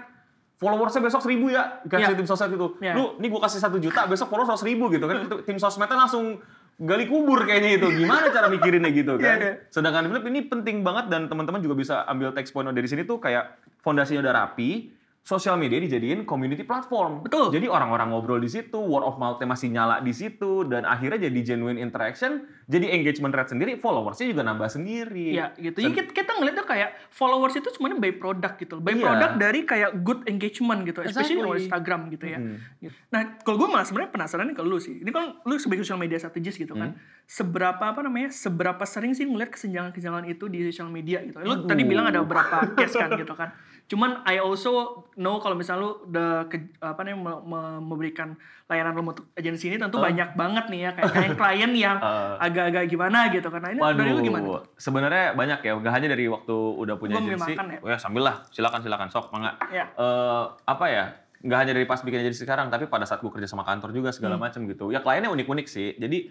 followersnya 0.60 1.00
besok 1.00 1.24
seribu 1.24 1.48
ya 1.48 1.80
kasih 1.88 2.12
Ya. 2.12 2.18
tim 2.20 2.28
sosmed 2.28 2.52
itu. 2.52 2.66
Ya. 2.78 2.92
Lu, 2.92 3.16
ini 3.16 3.26
gue 3.26 3.40
kasih 3.40 3.58
satu 3.58 3.80
juta, 3.80 4.04
besok 4.04 4.28
followers 4.28 4.60
seribu 4.60 4.92
gitu 4.92 5.08
kan. 5.08 5.24
Itu 5.24 5.40
tim 5.42 5.56
sosmednya 5.56 5.96
langsung 5.96 6.36
gali 6.80 7.04
kubur 7.04 7.44
kayaknya 7.44 7.76
itu. 7.76 7.88
Gimana 7.92 8.32
cara 8.32 8.48
mikirinnya 8.48 8.90
gitu 8.90 9.20
kan. 9.20 9.24
Iya, 9.30 9.34
iya. 9.36 9.52
Sedangkan 9.68 10.08
Flip 10.08 10.24
ini 10.32 10.40
penting 10.48 10.80
banget 10.80 11.12
dan 11.12 11.28
teman-teman 11.28 11.60
juga 11.60 11.76
bisa 11.76 11.94
ambil 12.08 12.32
text 12.32 12.56
point 12.56 12.66
dari 12.72 12.88
sini 12.88 13.04
tuh 13.04 13.20
kayak 13.20 13.60
fondasinya 13.84 14.24
udah 14.24 14.34
rapi, 14.44 14.88
sosial 15.20 15.60
media 15.60 15.76
dijadiin 15.76 16.24
community 16.24 16.64
platform. 16.64 17.20
Betul. 17.22 17.52
Jadi 17.52 17.68
orang-orang 17.68 18.08
ngobrol 18.08 18.40
di 18.40 18.48
situ, 18.48 18.80
word 18.80 19.04
of 19.04 19.20
mouth-nya 19.20 19.46
masih 19.46 19.68
nyala 19.68 20.00
di 20.00 20.16
situ 20.16 20.64
dan 20.64 20.88
akhirnya 20.88 21.28
jadi 21.28 21.40
genuine 21.44 21.76
interaction, 21.76 22.48
jadi 22.64 22.88
engagement 22.96 23.36
rate 23.36 23.52
sendiri, 23.52 23.76
followersnya 23.76 24.32
juga 24.32 24.42
nambah 24.48 24.72
sendiri. 24.72 25.36
Ya 25.36 25.52
gitu. 25.60 25.84
Jadi 25.84 25.92
kita, 25.92 26.10
kita 26.24 26.30
ngeliat 26.40 26.56
tuh 26.56 26.66
kayak 26.66 26.90
followers 27.12 27.52
itu 27.52 27.68
semuanya 27.68 28.00
by 28.00 28.12
product 28.16 28.56
gitu. 28.64 28.80
By 28.80 28.96
Iya. 28.96 29.04
product 29.04 29.34
dari 29.36 29.60
kayak 29.68 29.90
good 30.00 30.20
engagement 30.24 30.88
gitu. 30.88 31.04
Especially 31.04 31.44
Exactly. 31.44 31.52
on 31.52 31.62
Instagram 31.68 32.00
gitu 32.16 32.24
ya. 32.26 32.38
Hmm. 32.40 32.56
Gitu. 32.80 32.94
Nah 33.12 33.20
kalau 33.44 33.56
gue 33.60 33.68
malah 33.68 33.86
sebenarnya 33.86 34.10
penasaran 34.16 34.44
nih 34.48 34.56
kalau 34.56 34.68
lu 34.72 34.78
sih. 34.80 35.04
Ini 35.04 35.10
kan 35.12 35.36
lu 35.44 35.54
sebagai 35.60 35.84
social 35.84 36.00
media 36.00 36.16
strategis 36.16 36.56
gitu 36.56 36.72
kan. 36.72 36.96
Seberapa 37.28 37.92
apa 37.92 38.00
namanya, 38.02 38.32
seberapa 38.32 38.82
sering 38.88 39.12
sih 39.12 39.28
ngeliat 39.28 39.52
kesenjangan-kesenjangan 39.52 40.24
itu 40.26 40.48
di 40.48 40.64
social 40.72 40.88
media 40.90 41.22
gitu. 41.22 41.38
Lu 41.44 41.68
tadi 41.68 41.84
bilang 41.84 42.08
ada 42.08 42.24
beberapa 42.24 42.72
case 42.74 42.96
kan 42.96 43.12
gitu 43.14 43.36
kan. 43.36 43.52
Cuman 43.90 44.22
I 44.22 44.38
also 44.38 45.02
know 45.16 45.42
kalau 45.42 45.58
misalnya 45.58 45.82
lu 45.82 46.06
udah 46.06 46.46
ke, 46.46 46.78
apa 46.78 47.02
me- 47.02 47.18
me- 47.42 47.82
memberikan 47.82 48.38
layanan 48.64 48.94
remote 48.94 49.26
agency 49.34 49.66
ini 49.66 49.76
tentu 49.76 49.98
banyak 49.98 50.38
banget 50.38 50.70
nih 50.70 50.80
ya 50.86 50.90
kayak, 50.94 51.10
kayak 51.10 51.30
klien 51.34 51.72
yang 51.74 51.98
Uh. 52.06 52.38
agak-agak 52.38 52.86
gimana 52.86 53.26
gitu. 53.28 53.50
Nah 53.50 53.66
ini 53.68 53.82
dari 53.82 54.10
lu 54.10 54.22
gimana? 54.22 54.62
sebenarnya 54.76 55.34
banyak 55.34 55.58
ya, 55.60 55.72
gak 55.74 55.90
hanya 55.92 56.08
dari 56.08 56.24
waktu 56.24 56.54
udah 56.54 56.94
punya 56.94 57.18
Gua 57.18 57.34
agensi. 57.34 57.52
makan 57.52 57.66
ya. 57.66 57.78
Oh 57.82 57.90
ya 57.90 57.98
sambil 57.98 58.22
lah, 58.22 58.46
silakan 58.48 58.78
silakan 58.78 59.08
sok 59.10 59.34
mangga. 59.34 59.58
Ya. 59.68 59.90
Eh, 59.90 60.42
apa 60.64 60.86
ya? 60.86 61.04
Nggak 61.40 61.58
hanya 61.58 61.72
dari 61.74 61.84
pas 61.84 61.98
bikin 61.98 62.20
agensi 62.20 62.44
sekarang, 62.44 62.68
tapi 62.68 62.86
pada 62.86 63.02
saat 63.02 63.18
gue 63.18 63.32
kerja 63.32 63.48
sama 63.48 63.64
kantor 63.64 63.90
juga 63.90 64.12
segala 64.12 64.38
Hmm. 64.38 64.44
macam 64.44 64.60
gitu. 64.64 64.94
Ya 64.94 65.00
kliennya 65.00 65.32
unik-unik 65.32 65.66
sih. 65.66 65.98
Jadi 65.98 66.30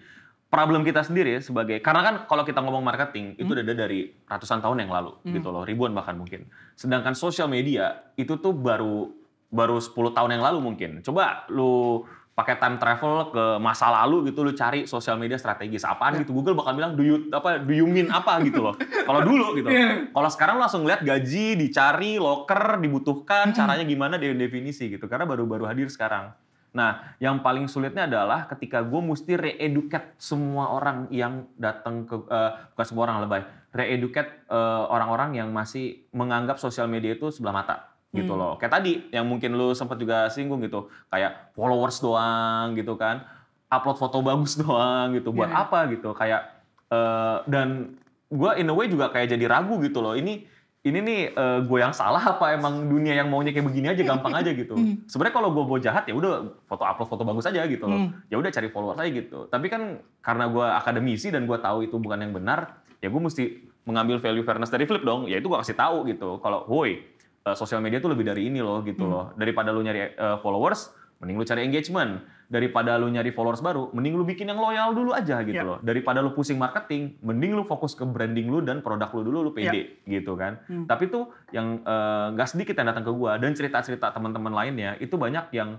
problem 0.50 0.82
kita 0.82 1.06
sendiri 1.06 1.38
sebagai 1.40 1.78
karena 1.80 2.02
kan 2.02 2.16
kalau 2.26 2.42
kita 2.42 2.58
ngomong 2.60 2.82
marketing 2.82 3.38
itu 3.38 3.46
Hmm. 3.46 3.54
udah 3.54 3.64
ada 3.64 3.76
dari 3.78 4.10
ratusan 4.26 4.60
tahun 4.60 4.82
yang 4.82 4.92
lalu 4.92 5.14
gitu 5.24 5.54
loh, 5.54 5.62
ribuan 5.62 5.94
bahkan 5.94 6.18
mungkin. 6.18 6.50
Sedangkan 6.74 7.14
sosial 7.14 7.46
media 7.46 8.10
itu 8.18 8.34
tuh 8.36 8.52
baru 8.52 9.14
baru 9.50 9.78
10 9.78 10.10
tahun 10.10 10.38
yang 10.38 10.44
lalu 10.46 10.58
mungkin. 10.62 11.06
Coba 11.06 11.46
lu 11.50 12.02
pakai 12.34 12.56
time 12.56 12.80
travel 12.80 13.36
ke 13.36 13.46
masa 13.60 13.92
lalu 13.92 14.32
gitu 14.32 14.42
lu 14.42 14.56
cari 14.56 14.88
sosial 14.88 15.20
media 15.20 15.36
strategis 15.36 15.84
apaan 15.84 16.24
gitu 16.24 16.32
Google 16.32 16.56
bakal 16.56 16.72
bilang 16.72 16.96
do 16.96 17.04
you 17.04 17.28
apa 17.30 17.60
do 17.60 17.76
you 17.76 17.84
mean 17.84 18.08
apa 18.10 18.40
gitu 18.42 18.64
loh. 18.64 18.74
Kalau 18.80 19.22
dulu 19.22 19.54
gitu. 19.54 19.68
Iya. 19.70 20.10
Kalau 20.10 20.30
sekarang 20.32 20.54
lu 20.58 20.62
langsung 20.64 20.82
lihat 20.82 21.04
gaji 21.04 21.60
dicari, 21.60 22.18
loker 22.18 22.80
Hmm. 22.80 22.82
dibutuhkan, 22.82 23.52
caranya 23.52 23.84
gimana 23.84 24.16
dia 24.16 24.34
definisi 24.34 24.88
gitu 24.90 25.06
karena 25.06 25.28
baru-baru 25.28 25.68
hadir 25.68 25.92
sekarang. 25.92 26.32
Nah, 26.70 27.18
yang 27.18 27.42
paling 27.42 27.66
sulitnya 27.66 28.06
adalah 28.06 28.46
ketika 28.46 28.82
gue 28.82 29.02
mesti 29.02 29.34
re-educate 29.34 30.14
semua 30.18 30.70
orang 30.70 31.10
yang 31.10 31.50
datang 31.58 32.06
ke, 32.06 32.14
eh, 32.30 32.52
bukan 32.72 32.86
semua 32.86 33.04
orang 33.10 33.26
lebay, 33.26 33.42
re-educate 33.72 34.46
eh, 34.46 34.84
orang-orang 34.88 35.34
yang 35.36 35.50
masih 35.50 36.06
menganggap 36.12 36.58
sosial 36.58 36.86
media 36.86 37.14
itu 37.14 37.30
sebelah 37.30 37.56
mata 37.56 37.76
gitu 38.10 38.34
Hmm. 38.34 38.42
loh. 38.42 38.54
Kayak 38.58 38.82
tadi 38.82 39.06
yang 39.10 39.26
mungkin 39.26 39.54
lu 39.54 39.74
sempat 39.74 39.98
juga 39.98 40.30
singgung 40.30 40.62
gitu, 40.62 40.90
kayak 41.08 41.54
followers 41.54 41.98
doang 42.00 42.74
gitu 42.74 42.98
kan, 42.98 43.22
upload 43.68 43.98
foto 43.98 44.22
bagus 44.22 44.58
doang 44.62 45.14
gitu, 45.14 45.30
buat 45.30 45.50
Iya. 45.50 45.62
apa 45.64 45.80
gitu, 45.90 46.14
kayak 46.14 46.42
eh, 46.90 47.38
dan 47.46 47.98
gue 48.30 48.52
in 48.58 48.66
a 48.66 48.74
way 48.74 48.86
juga 48.86 49.10
kayak 49.10 49.30
jadi 49.30 49.46
ragu 49.46 49.78
gitu 49.80 50.02
loh, 50.02 50.14
ini 50.14 50.46
ini 50.80 51.00
nih 51.04 51.20
gue 51.68 51.80
yang 51.84 51.92
salah 51.92 52.24
apa 52.24 52.56
emang 52.56 52.88
dunia 52.88 53.12
yang 53.12 53.28
maunya 53.28 53.52
kayak 53.52 53.68
begini 53.68 53.92
aja 53.92 54.00
gampang 54.00 54.32
aja 54.32 54.56
gitu. 54.56 54.80
Sebenarnya 55.12 55.36
kalau 55.36 55.52
gue 55.52 55.64
mau 55.68 55.76
jahat 55.76 56.08
ya 56.08 56.16
udah 56.16 56.56
foto 56.72 56.88
upload 56.88 57.10
foto 57.12 57.24
bagus 57.28 57.52
aja 57.52 57.68
gitu 57.68 57.84
loh. 57.84 58.08
Ya 58.32 58.40
udah 58.40 58.48
cari 58.48 58.72
followers 58.72 58.96
aja 58.96 59.12
gitu. 59.12 59.52
Tapi 59.52 59.68
kan 59.68 60.00
karena 60.24 60.48
gue 60.48 60.64
akademisi 60.64 61.36
dan 61.36 61.44
gue 61.44 61.58
tahu 61.60 61.84
itu 61.84 62.00
bukan 62.00 62.24
yang 62.24 62.32
benar, 62.32 62.80
ya 63.04 63.12
gue 63.12 63.22
mesti 63.22 63.68
mengambil 63.84 64.24
value 64.24 64.46
fairness 64.48 64.72
dari 64.72 64.88
Flip 64.88 65.04
dong. 65.04 65.28
Ya 65.28 65.44
itu 65.44 65.52
gue 65.52 65.60
kasih 65.60 65.76
tahu 65.76 66.08
gitu. 66.08 66.40
Kalau 66.40 66.64
woi 66.72 67.04
eh, 67.44 67.56
sosial 67.60 67.84
media 67.84 68.00
tuh 68.00 68.16
lebih 68.16 68.24
dari 68.24 68.48
ini 68.48 68.64
loh 68.64 68.80
gitu 68.80 69.04
loh. 69.04 69.36
Daripada 69.36 69.76
lu 69.76 69.84
nyari 69.84 70.16
eh, 70.16 70.38
followers, 70.40 70.96
mending 71.20 71.36
lu 71.36 71.44
cari 71.44 71.68
engagement. 71.68 72.24
Daripada 72.50 72.98
lu 72.98 73.08
nyari 73.08 73.30
followers 73.30 73.62
baru, 73.62 73.94
mending 73.94 74.18
lu 74.18 74.26
bikin 74.26 74.50
yang 74.50 74.58
loyal 74.58 74.92
dulu 74.92 75.14
aja 75.14 75.46
gitu 75.46 75.54
Ya. 75.54 75.62
loh. 75.62 75.78
Daripada 75.80 76.18
lu 76.18 76.34
pusing 76.34 76.58
marketing, 76.58 77.22
mending 77.22 77.54
lu 77.54 77.62
fokus 77.62 77.94
ke 77.94 78.02
branding 78.02 78.50
lu 78.50 78.60
dan 78.60 78.82
produk 78.82 79.06
lu 79.14 79.22
dulu 79.22 79.40
lu 79.46 79.52
pede 79.54 80.02
gitu 80.04 80.34
kan. 80.34 80.58
Tapi 80.66 81.08
tuh 81.08 81.30
yang 81.54 81.80
eh, 81.80 82.28
nggak 82.34 82.50
sedikit 82.50 82.74
yang 82.76 82.90
datang 82.90 83.06
ke 83.06 83.14
gua 83.14 83.38
dan 83.38 83.54
cerita-cerita 83.54 84.10
teman-teman 84.10 84.50
lainnya 84.50 84.98
itu 84.98 85.14
banyak 85.14 85.54
yang 85.54 85.78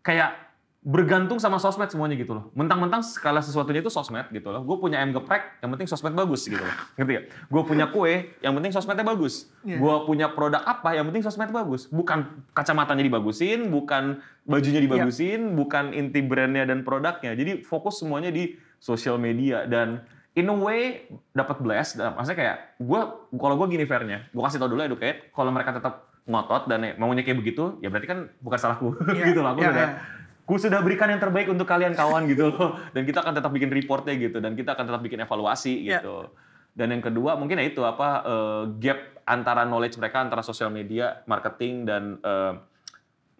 kayak 0.00 0.49
bergantung 0.80 1.36
sama 1.36 1.60
sosmed 1.60 1.92
semuanya 1.92 2.16
gitu 2.16 2.32
loh. 2.32 2.48
Mentang-mentang 2.56 3.04
skala 3.04 3.44
sesuatunya 3.44 3.84
itu 3.84 3.92
sosmed 3.92 4.32
gitu 4.32 4.48
loh. 4.48 4.64
Gue 4.64 4.80
punya 4.80 4.96
ayam 5.04 5.12
geprek, 5.12 5.60
yang 5.60 5.68
penting 5.76 5.84
sosmed 5.84 6.16
bagus 6.16 6.48
gitu 6.48 6.56
loh. 6.64 6.72
Ngerti 6.96 7.12
gak? 7.20 7.24
Gue 7.52 7.62
punya 7.68 7.92
kue, 7.92 8.32
yang 8.40 8.56
penting 8.56 8.72
sosmednya 8.72 9.04
bagus. 9.04 9.52
Iya. 9.60 9.76
Gue 9.76 9.94
punya 10.08 10.32
produk 10.32 10.64
apa, 10.64 10.96
yang 10.96 11.04
penting 11.12 11.20
sosmed 11.20 11.52
bagus. 11.52 11.84
Bukan 11.92 12.48
kacamatanya 12.56 13.04
dibagusin, 13.04 13.68
bukan 13.68 14.24
bajunya 14.48 14.80
dibagusin, 14.80 15.52
bukan 15.52 15.92
inti 15.92 16.24
brandnya 16.24 16.64
dan 16.64 16.80
produknya. 16.80 17.36
Jadi 17.36 17.60
fokus 17.60 18.00
semuanya 18.00 18.32
di 18.32 18.56
social 18.80 19.20
media 19.20 19.68
dan 19.68 20.00
in 20.32 20.48
a 20.48 20.56
way 20.56 21.04
dapat 21.36 21.60
bless. 21.60 21.92
Maksudnya 21.92 22.38
kayak 22.40 22.56
gue, 22.80 23.00
kalau 23.36 23.54
gue 23.60 23.66
gini 23.68 23.84
fairnya, 23.84 24.32
gue 24.32 24.40
kasih 24.40 24.56
tau 24.56 24.72
dulu 24.72 24.80
educate. 24.80 25.28
Kalau 25.36 25.52
mereka 25.52 25.76
tetap 25.76 26.08
ngotot 26.24 26.72
dan 26.72 26.96
maunya 26.96 27.20
kayak 27.20 27.36
begitu, 27.36 27.76
ya 27.84 27.92
berarti 27.92 28.08
kan 28.08 28.18
bukan 28.40 28.56
salahku 28.56 28.96
Iya. 29.12 29.28
gitu 29.28 29.44
loh. 29.44 29.52
Aku 29.52 29.60
udah 29.60 29.76
iya. 29.76 30.18
Gue 30.50 30.58
sudah 30.58 30.82
berikan 30.82 31.06
yang 31.06 31.22
terbaik 31.22 31.46
untuk 31.46 31.62
kalian 31.62 31.94
kawan 31.94 32.26
gitu 32.26 32.50
loh. 32.50 32.74
Dan 32.90 33.06
kita 33.06 33.22
akan 33.22 33.38
tetap 33.38 33.54
bikin 33.54 33.70
reportnya 33.70 34.18
gitu. 34.18 34.42
Dan 34.42 34.58
kita 34.58 34.74
akan 34.74 34.82
tetap 34.84 34.98
bikin 34.98 35.22
evaluasi 35.22 35.86
Ya. 35.86 36.02
gitu. 36.02 36.26
Dan 36.70 36.90
yang 36.90 36.98
kedua 37.00 37.34
mungkin 37.34 37.54
ya 37.54 37.64
itu 37.64 37.82
apa 37.82 38.08
eh, 38.20 38.62
gap 38.82 38.98
antara 39.22 39.62
knowledge 39.62 39.94
mereka 39.94 40.18
antara 40.18 40.42
sosial 40.42 40.68
media, 40.68 41.22
marketing 41.24 41.86
dan 41.86 42.02
eh, 42.18 42.52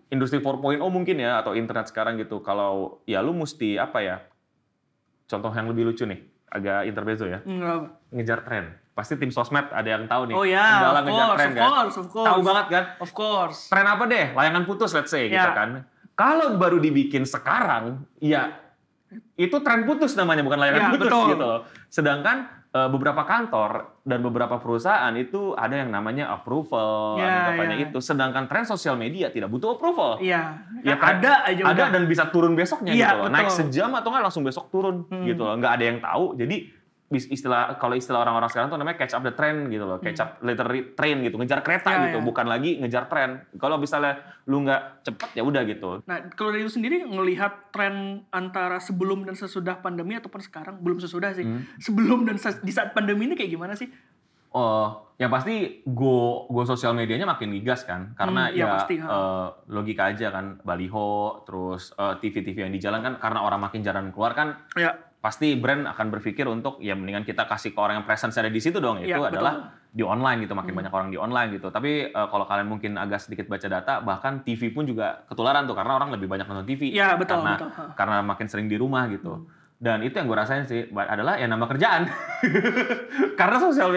industri 0.08 0.38
4.0 0.38 0.62
mungkin 0.86 1.18
ya 1.18 1.38
atau 1.38 1.54
internet 1.54 1.90
sekarang 1.90 2.14
gitu. 2.14 2.38
Kalau 2.40 3.02
ya 3.04 3.18
lu 3.18 3.34
mesti 3.34 3.74
apa 3.74 3.98
ya? 3.98 4.16
Contoh 5.26 5.50
yang 5.50 5.66
lebih 5.66 5.86
lucu 5.86 6.02
nih, 6.04 6.18
agak 6.46 6.86
intermezzo 6.86 7.26
ya. 7.26 7.38
Apa. 7.38 7.90
Ngejar 8.10 8.42
tren. 8.42 8.64
Pasti 8.90 9.14
tim 9.14 9.30
sosmed 9.30 9.70
ada 9.70 9.86
yang 9.88 10.04
tahu 10.04 10.26
nih. 10.26 10.34
Oh 10.34 10.42
ya, 10.42 10.66
kendala 10.76 10.90
of 10.92 11.04
ngejar 11.06 11.14
course, 11.24 11.38
tren 11.38 11.50
of 11.50 11.54
kan. 11.56 11.64
course, 11.64 11.94
of 11.96 12.06
course. 12.08 12.26
Tahu 12.28 12.40
banget 12.42 12.66
kan? 12.68 12.84
Of 12.98 13.10
course. 13.12 13.58
tren 13.66 13.86
apa 13.88 14.04
deh? 14.04 14.26
Layangan 14.30 14.62
putus 14.64 14.90
let's 14.92 15.08
say 15.08 15.26
gitu 15.26 15.38
Ya. 15.38 15.54
kan. 15.54 15.86
Kalau 16.20 16.52
baru 16.54 16.76
dibikin 16.76 17.24
sekarang, 17.24 18.04
ya 18.18 18.60
itu 19.34 19.56
tren 19.58 19.82
putus 19.82 20.12
namanya 20.12 20.44
bukan 20.44 20.60
layangan 20.60 20.82
Ya, 20.82 20.90
putus 20.92 21.08
betul. 21.08 21.26
gitu 21.30 21.40
loh. 21.42 21.60
Sedangkan 21.88 22.36
eh, 22.70 22.86
beberapa 22.86 23.24
kantor 23.24 23.98
dan 24.00 24.20
beberapa 24.20 24.54
perusahaan 24.56 25.10
itu 25.16 25.56
ada 25.56 25.74
yang 25.76 25.90
namanya 25.90 26.30
approval, 26.30 27.16
Ya, 27.16 27.50
namanya 27.50 27.74
ya. 27.74 27.88
itu. 27.88 27.98
Sedangkan 27.98 28.46
tren 28.46 28.62
sosial 28.62 28.94
media 28.94 29.26
tidak 29.26 29.48
butuh 29.48 29.74
approval. 29.74 30.20
Iya. 30.20 30.60
Ya, 30.80 30.94
Kan 30.94 31.18
ada 31.18 31.48
aja 31.48 31.62
ada 31.64 31.74
udah. 31.74 31.88
dan 31.90 32.02
bisa 32.04 32.28
turun 32.28 32.52
besoknya 32.52 32.92
Iya, 32.92 33.10
gitu 33.10 33.18
loh. 33.18 33.28
Naik 33.28 33.48
betul. 33.48 33.58
sejam 33.64 33.90
atau 33.90 34.08
nggak 34.08 34.22
langsung 34.22 34.44
besok 34.44 34.68
turun 34.68 35.02
Hmm. 35.02 35.24
gitu 35.24 35.42
loh. 35.42 35.56
Nggak 35.56 35.72
ada 35.72 35.84
yang 35.84 35.98
tahu. 35.98 36.24
Jadi 36.36 36.56
istilah 37.10 37.74
kalau 37.76 37.98
istilah 37.98 38.22
orang-orang 38.22 38.46
sekarang 38.46 38.70
tuh 38.70 38.78
namanya 38.78 38.94
catch 38.96 39.12
up 39.12 39.22
the 39.22 39.34
trend 39.34 39.66
gitu 39.66 39.82
loh. 39.82 39.98
Catch 39.98 40.22
up 40.22 40.38
literally 40.40 40.94
train 40.94 41.18
gitu, 41.20 41.34
ngejar 41.34 41.58
kereta 41.60 41.90
Hmm. 41.90 41.98
Ya, 41.98 42.04
gitu, 42.06 42.18
ya. 42.18 42.24
bukan 42.24 42.46
lagi 42.46 42.70
ngejar 42.78 43.04
tren. 43.06 43.30
Kalau 43.56 43.76
misalnya 43.76 44.14
lu 44.46 44.62
nggak 44.62 44.82
cepet 45.02 45.28
ya 45.34 45.42
udah 45.42 45.62
gitu. 45.64 46.06
Nah, 46.06 46.30
kalau 46.30 46.50
dari 46.50 46.62
lu 46.62 46.70
sendiri 46.70 47.02
ngelihat 47.02 47.74
tren 47.74 48.22
antara 48.30 48.78
sebelum 48.78 49.26
dan 49.26 49.34
sesudah 49.34 49.76
pandemi 49.76 50.14
ataupun 50.14 50.38
sekarang, 50.38 50.78
belum 50.78 50.98
sesudah 50.98 51.34
sih. 51.34 51.42
Hmm. 51.42 51.66
Sebelum 51.76 52.22
dan 52.22 52.38
ses- 52.38 52.60
di 52.60 52.70
saat 52.70 52.94
pandemi 52.94 53.26
ini 53.26 53.34
kayak 53.34 53.50
gimana 53.50 53.74
sih? 53.74 53.90
Oh, 54.50 55.14
yang 55.14 55.30
pasti 55.30 55.78
go 55.84 56.46
go 56.46 56.62
sosial 56.64 56.90
medianya 56.90 57.22
makin 57.22 57.50
gigas 57.52 57.82
kan, 57.82 58.14
karena 58.14 58.50
Hmm, 58.50 58.54
iya 58.56 58.58
ya 58.60 58.72
pasti, 58.72 58.94
eh, 58.98 59.46
logika 59.68 60.02
aja 60.06 60.26
kan, 60.28 60.58
baliho, 60.60 61.10
terus 61.44 61.94
eh, 61.94 62.14
TV-TV 62.18 62.58
yang 62.60 62.72
di 62.72 62.78
jalan 62.78 62.98
kan, 62.98 63.14
karena 63.16 63.42
orang 63.42 63.62
makin 63.62 63.78
jarang 63.80 64.10
keluar 64.10 64.34
kan, 64.34 64.58
Ya, 64.74 64.90
pasti 65.20 65.52
brand 65.52 65.84
akan 65.84 66.06
berpikir 66.08 66.48
untuk 66.48 66.80
ya 66.80 66.96
mendingan 66.96 67.28
kita 67.28 67.44
kasih 67.44 67.76
ke 67.76 67.78
orang 67.78 68.00
yang 68.00 68.06
presence 68.08 68.40
ada 68.40 68.48
di 68.48 68.56
situ 68.56 68.80
dong, 68.80 69.04
itu 69.04 69.12
Iya, 69.12 69.20
betul. 69.20 69.36
adalah 69.36 69.54
di 69.90 70.00
online 70.00 70.48
gitu, 70.48 70.56
makin 70.56 70.72
Hmm. 70.72 70.80
banyak 70.80 70.92
orang 70.96 71.08
di 71.12 71.18
online 71.20 71.48
gitu. 71.60 71.68
Tapi 71.68 72.08
eh, 72.08 72.26
kalau 72.32 72.48
kalian 72.48 72.64
mungkin 72.66 72.96
agak 72.96 73.20
sedikit 73.20 73.44
baca 73.44 73.68
data, 73.68 74.00
bahkan 74.00 74.40
TV 74.40 74.72
pun 74.72 74.88
juga 74.88 75.20
ketularan 75.28 75.68
tuh, 75.68 75.76
karena 75.76 75.92
orang 75.94 76.08
lebih 76.16 76.24
banyak 76.24 76.48
nonton 76.48 76.64
TV, 76.64 76.88
ya 76.90 77.20
betul, 77.20 77.36
karena 77.36 77.52
betul. 77.60 77.68
Karena 77.92 78.16
makin 78.24 78.46
sering 78.48 78.66
di 78.66 78.80
rumah 78.80 79.04
gitu. 79.12 79.44
Dan 79.80 80.04
itu 80.04 80.12
yang 80.12 80.28
gue 80.28 80.36
rasain 80.36 80.68
sih 80.68 80.92
adalah 80.92 81.40
ya 81.40 81.48
nambah 81.48 81.72
kerjaan. 81.72 82.04
Karena 83.40 83.56
sosial 83.56 83.88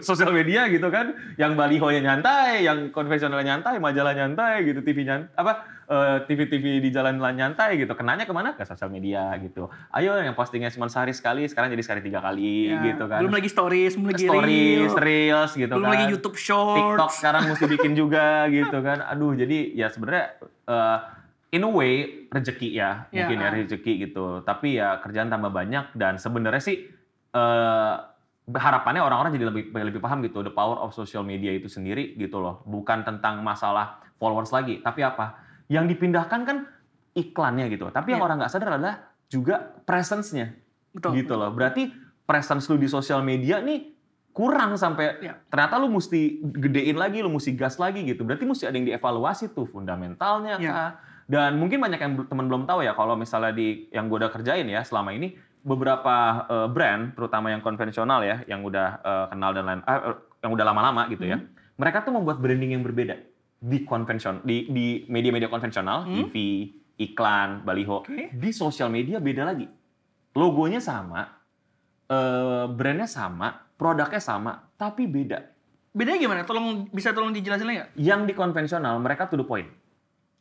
sosial 0.00 0.32
media 0.32 0.64
gitu 0.72 0.88
kan, 0.88 1.12
yang 1.36 1.52
balihonya 1.52 2.00
nyantai, 2.00 2.64
yang 2.64 2.88
konvensionalnya 2.88 3.44
nyantai, 3.60 3.76
majalah 3.76 4.16
nyantai 4.16 4.64
gitu, 4.64 4.80
TV 4.80 5.04
nyantai, 5.04 5.28
apa 5.36 5.52
eh, 5.92 6.16
TV-TV 6.24 6.80
di 6.80 6.88
jalan 6.88 7.20
nyantai 7.20 7.76
gitu. 7.76 7.92
Kenanya 7.92 8.24
ke 8.24 8.32
mana? 8.32 8.56
Ke 8.56 8.64
sosial 8.64 8.88
media 8.88 9.36
gitu. 9.36 9.68
Ayo 9.92 10.16
yang 10.16 10.32
postingnya 10.32 10.72
cuma 10.72 10.88
sehari 10.88 11.12
sekali, 11.12 11.44
sekarang 11.44 11.68
jadi 11.68 11.84
sehari 11.84 12.00
tiga 12.00 12.24
kali 12.24 12.72
Ya, 12.72 12.80
gitu 12.88 13.04
kan. 13.04 13.20
Belum 13.20 13.36
lagi 13.36 13.52
stories, 13.52 13.92
belum 14.00 14.08
lagi 14.16 14.24
Stories, 14.24 14.92
reel, 14.96 15.04
reels 15.04 15.52
gitu 15.52 15.68
belum 15.76 15.84
kan. 15.84 15.92
lagi 16.00 16.04
YouTube 16.16 16.36
Shorts. 16.40 16.80
TikTok 16.80 17.10
sekarang 17.12 17.42
mesti 17.52 17.64
bikin 17.68 17.92
juga 17.92 18.48
gitu 18.48 18.80
kan. 18.80 19.04
Aduh, 19.12 19.36
jadi 19.36 19.76
ya 19.76 19.92
sebenarnya 19.92 20.40
eh, 20.64 20.98
in 21.56 21.64
a 21.64 21.70
way 21.72 22.28
rezeki 22.28 22.76
ya, 22.76 23.08
Ya. 23.08 23.24
mungkin 23.24 23.40
ya 23.40 23.48
rezeki 23.50 23.92
gitu. 24.04 24.44
Tapi 24.44 24.76
ya 24.76 25.00
kerjaan 25.00 25.32
tambah 25.32 25.48
banyak 25.48 25.96
dan 25.96 26.20
sebenarnya 26.20 26.60
sih 26.60 26.84
eh 27.32 27.94
harapannya 28.46 29.02
orang-orang 29.02 29.34
jadi 29.34 29.50
lebih 29.50 29.74
lebih 29.74 29.98
paham 29.98 30.22
gitu 30.22 30.38
the 30.46 30.54
power 30.54 30.78
of 30.78 30.94
social 30.94 31.26
media 31.26 31.50
itu 31.50 31.66
sendiri 31.66 32.14
gitu 32.14 32.38
loh. 32.38 32.62
Bukan 32.62 33.02
tentang 33.02 33.42
masalah 33.42 34.04
followers 34.20 34.54
lagi, 34.54 34.78
tapi 34.78 35.02
apa? 35.02 35.40
Yang 35.66 35.96
dipindahkan 35.96 36.40
kan 36.46 36.56
iklannya 37.12 37.66
gitu. 37.72 37.90
Tapi 37.90 38.14
yang 38.14 38.22
Ya. 38.22 38.26
orang 38.28 38.36
nggak 38.38 38.52
sadar 38.52 38.76
adalah 38.78 38.94
juga 39.26 39.74
presence-nya 39.82 40.54
Betul. 40.94 41.18
gitu 41.18 41.34
loh. 41.34 41.50
Berarti 41.50 41.90
presence 42.22 42.70
lu 42.70 42.78
di 42.78 42.86
sosial 42.86 43.24
media 43.26 43.58
nih 43.58 43.96
kurang 44.30 44.76
sampai 44.76 45.18
Ya. 45.24 45.40
ternyata 45.48 45.80
lu 45.80 45.88
mesti 45.88 46.38
gedein 46.44 46.94
lagi, 46.94 47.24
lu 47.24 47.32
mesti 47.32 47.50
gas 47.56 47.80
lagi 47.80 48.04
gitu. 48.04 48.22
Berarti 48.22 48.44
mesti 48.44 48.68
ada 48.68 48.76
yang 48.76 48.86
dievaluasi 48.86 49.50
tuh 49.50 49.66
fundamentalnya 49.66 50.60
Ya. 50.60 50.70
kah? 50.70 50.90
Dan 51.26 51.58
mungkin 51.58 51.82
banyak 51.82 51.98
yang 51.98 52.12
teman 52.30 52.46
belum 52.46 52.70
tahu 52.70 52.86
ya 52.86 52.94
kalau 52.94 53.18
misalnya 53.18 53.50
di 53.50 53.90
yang 53.90 54.06
gue 54.06 54.22
udah 54.22 54.30
kerjain 54.30 54.66
ya 54.70 54.86
selama 54.86 55.10
ini 55.10 55.34
beberapa 55.66 56.46
eh, 56.46 56.68
brand 56.70 57.18
terutama 57.18 57.50
yang 57.50 57.58
konvensional 57.58 58.22
ya 58.22 58.46
yang 58.46 58.62
udah 58.62 58.88
eh, 59.02 59.26
kenal 59.34 59.50
dan 59.50 59.64
lain 59.66 59.80
eh, 59.82 60.14
yang 60.46 60.50
udah 60.54 60.64
lama-lama 60.64 61.10
gitu 61.10 61.26
ya. 61.26 61.42
Mereka 61.76 62.06
tuh 62.06 62.14
membuat 62.14 62.38
branding 62.38 62.78
yang 62.78 62.86
berbeda 62.86 63.18
di 63.58 63.82
konvensional 63.82 64.46
di 64.46 64.70
di 64.70 64.86
media-media 65.10 65.50
konvensional, 65.50 66.06
Hmm. 66.06 66.30
TV, 66.30 66.34
iklan, 67.02 67.66
baliho. 67.66 68.06
Oke. 68.06 68.30
Di 68.30 68.50
sosial 68.54 68.88
media 68.88 69.18
beda 69.18 69.42
lagi. 69.42 69.66
Logonya 70.38 70.78
sama, 70.78 71.26
eh, 72.06 72.64
brandnya 72.70 73.10
sama, 73.10 73.50
produknya 73.74 74.22
sama, 74.22 74.52
tapi 74.78 75.10
beda. 75.10 75.42
Bedanya 75.90 76.20
gimana? 76.20 76.40
Tolong 76.44 76.92
bisa 76.92 77.10
tolong 77.16 77.32
dijelasin 77.32 77.66
lagi 77.66 77.76
nggak? 77.82 77.90
Yang 77.96 78.20
di 78.28 78.32
konvensional 78.36 79.00
mereka 79.00 79.26
to 79.26 79.40
the 79.40 79.46
point. 79.48 79.66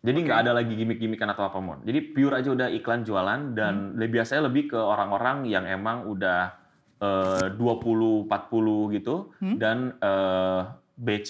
Jadi 0.06 0.18
nggak 0.22 0.40
ada 0.46 0.52
lagi 0.54 0.72
gimmick-gimmickan 0.72 1.26
atau 1.28 1.50
apa 1.50 1.58
mon. 1.58 1.82
Jadi 1.82 2.14
pure 2.14 2.38
aja 2.38 2.54
udah 2.54 2.70
iklan 2.70 3.02
jualan 3.02 3.42
dan 3.52 3.74
Hmm. 3.74 3.98
lebih 3.98 4.22
biasanya 4.22 4.46
lebih 4.46 4.70
ke 4.70 4.78
orang-orang 4.78 5.50
yang 5.50 5.66
emang 5.66 6.06
udah 6.06 6.62
eh, 6.96 7.52
20 7.52 8.24
40 8.24 8.88
gitu 8.94 9.36
Hmm. 9.42 9.58
dan 9.60 9.78
eh, 10.00 10.62
BC. 10.96 11.30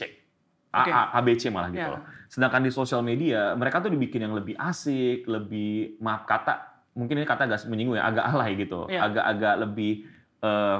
Oke. 0.69 0.91
AA, 0.91 1.03
ABC 1.15 1.47
malah 1.49 1.71
gitu 1.71 1.81
Ya. 1.81 1.95
loh. 1.95 2.03
Sedangkan 2.27 2.61
di 2.61 2.69
sosial 2.69 3.01
media 3.01 3.55
mereka 3.55 3.79
tuh 3.79 3.89
dibikin 3.89 4.21
yang 4.21 4.35
lebih 4.35 4.53
asik, 4.55 5.23
lebih 5.25 5.95
maaf 5.97 6.27
kata, 6.27 6.53
mungkin 6.93 7.17
ini 7.17 7.25
kata 7.25 7.47
agak 7.47 7.63
menyinggung 7.65 7.95
ya, 7.95 8.05
agak 8.05 8.25
alay 8.27 8.53
gitu. 8.55 8.85
Ya. 8.87 9.07
Agak-agak 9.07 9.55
lebih 9.63 9.91
eh, 10.37 10.79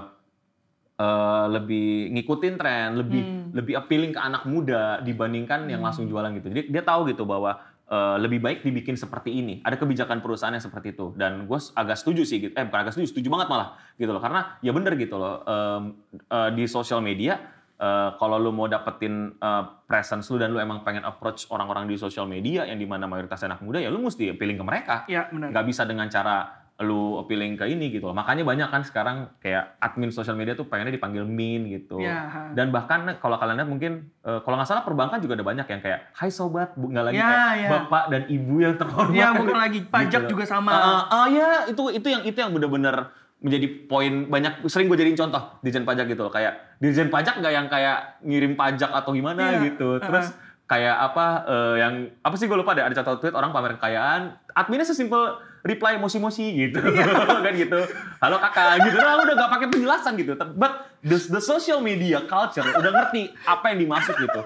eh, 0.96 1.46
lebih 1.50 1.88
ngikutin 2.14 2.54
tren, 2.56 2.90
lebih 2.96 3.22
Hmm. 3.22 3.50
lebih 3.56 3.74
appealing 3.76 4.12
ke 4.12 4.20
anak 4.20 4.44
muda 4.46 5.00
dibandingkan 5.02 5.66
yang 5.66 5.80
Hmm. 5.82 5.88
langsung 5.90 6.06
jualan 6.06 6.30
gitu. 6.36 6.52
Jadi 6.52 6.62
dia 6.70 6.84
tahu 6.84 7.10
gitu 7.10 7.26
bahwa 7.26 7.58
eh, 7.86 8.18
lebih 8.20 8.40
baik 8.42 8.60
dibikin 8.66 8.98
seperti 8.98 9.32
ini. 9.32 9.62
Ada 9.62 9.78
kebijakan 9.78 10.20
perusahaan 10.20 10.54
yang 10.54 10.64
seperti 10.64 10.98
itu. 10.98 11.14
Dan 11.14 11.46
gue 11.46 11.60
agak 11.78 11.98
setuju 11.98 12.26
sih, 12.26 12.38
gitu. 12.42 12.54
eh 12.58 12.66
bukan 12.66 12.80
agak 12.86 12.94
setuju, 12.98 13.08
setuju 13.14 13.28
banget 13.32 13.48
malah 13.52 13.78
gitu 13.96 14.12
loh. 14.12 14.22
Karena 14.22 14.58
ya 14.60 14.72
bener 14.74 14.94
gitu 14.98 15.16
loh. 15.16 15.42
Em, 15.46 15.84
eh, 16.18 16.50
di 16.58 16.64
sosial 16.66 17.00
media 17.06 17.38
eh, 17.76 18.10
kalau 18.18 18.42
lu 18.42 18.50
mau 18.56 18.66
dapetin 18.66 19.38
eh, 19.38 19.64
presence 19.86 20.28
lu 20.34 20.42
dan 20.42 20.50
lu 20.52 20.58
emang 20.58 20.82
pengen 20.82 21.06
approach 21.06 21.46
orang-orang 21.54 21.86
di 21.86 21.96
sosial 21.96 22.26
media 22.26 22.66
yang 22.66 22.82
di 22.82 22.88
mana 22.90 23.06
mayoritas 23.06 23.46
anak 23.46 23.62
muda 23.62 23.78
ya 23.78 23.94
lu 23.94 24.02
mesti 24.02 24.34
appealing 24.34 24.58
ke 24.58 24.66
mereka. 24.66 24.96
Ya 25.06 25.30
benar. 25.30 25.54
Nggak 25.54 25.66
bisa 25.70 25.86
dengan 25.86 26.10
cara 26.10 26.65
lu 26.78 27.16
appealing 27.18 27.56
ke 27.56 27.64
ini 27.66 27.88
gitu 27.90 28.04
loh. 28.04 28.14
Makanya 28.14 28.44
banyak 28.44 28.68
kan 28.68 28.82
sekarang 28.82 29.32
kayak 29.38 29.80
admin 29.80 30.10
sosial 30.10 30.36
media 30.36 30.52
tuh 30.54 30.66
pengennya 30.66 30.92
dipanggil 30.92 31.24
min 31.24 31.64
gitu. 31.70 31.98
Ya. 31.98 32.52
Dan 32.52 32.68
bahkan 32.70 33.08
kalau 33.16 33.36
kalian 33.36 33.56
lihat 33.56 33.70
mungkin 33.70 33.92
eh, 34.20 34.40
kalau 34.40 34.56
nggak 34.56 34.68
salah 34.68 34.84
perbankan 34.84 35.18
juga 35.18 35.36
ada 35.36 35.46
banyak 35.46 35.64
yang 35.64 35.80
kayak 35.80 36.12
Hai 36.12 36.28
sobat, 36.28 36.74
nggak 36.74 37.04
lagi 37.06 37.16
Ya, 37.16 37.24
kayak 37.26 37.56
ya. 37.58 37.70
bapak 37.72 38.04
dan 38.10 38.22
ibu 38.28 38.56
yang 38.60 38.76
terhormat. 38.76 39.16
Ya 39.16 39.32
bukan 39.32 39.56
lagi 39.56 39.80
pajak 39.86 40.22
Gitu. 40.22 40.32
juga 40.32 40.44
sama. 40.44 40.72
Ah, 40.72 41.04
ah, 41.08 41.26
ya 41.28 41.50
itu 41.66 41.80
itu 41.90 42.08
yang 42.10 42.24
itu 42.24 42.36
yang 42.36 42.52
bener-bener 42.52 43.08
menjadi 43.38 43.68
poin 43.86 44.14
banyak 44.26 44.64
sering 44.66 44.88
gue 44.88 44.98
jadiin 44.98 45.16
contoh 45.18 45.40
dirjen 45.62 45.84
pajak 45.84 46.08
gitu 46.08 46.24
loh 46.24 46.34
kayak 46.34 46.56
dirjen 46.78 47.08
pajak 47.08 47.38
nggak 47.38 47.54
yang 47.54 47.68
kayak 47.68 48.20
ngirim 48.20 48.56
pajak 48.56 48.90
atau 48.90 49.12
gimana 49.12 49.44
Iya, 49.54 49.70
gitu 49.70 50.00
terus 50.02 50.34
kayak 50.66 50.96
apa 51.06 51.26
eh, 51.46 51.76
yang 51.78 51.94
apa 52.20 52.36
sih 52.36 52.48
gue 52.48 52.58
lupa 52.58 52.74
deh 52.74 52.82
ada 52.82 52.96
contoh 52.96 53.22
tweet 53.22 53.32
orang 53.32 53.52
pamer 53.52 53.78
kekayaan 53.78 54.22
adminnya 54.50 54.84
sesimpel 54.84 55.38
reply 55.66 55.98
emosi-emosi 55.98 56.46
gitu. 56.54 56.78
Kan 57.46 57.54
gitu. 57.58 57.80
Halo 58.22 58.38
kakak. 58.38 58.86
Gitu. 58.86 58.98
Nah 59.02 59.18
udah 59.18 59.34
gak 59.34 59.52
pakai 59.58 59.68
penjelasan 59.74 60.14
gitu. 60.14 60.38
But 60.54 60.94
the, 61.02 61.18
the 61.18 61.42
social 61.42 61.82
media 61.82 62.22
culture 62.30 62.62
udah 62.62 62.92
ngerti 62.94 63.34
apa 63.50 63.74
yang 63.74 63.90
dimaksud 63.90 64.14
gitu. 64.14 64.42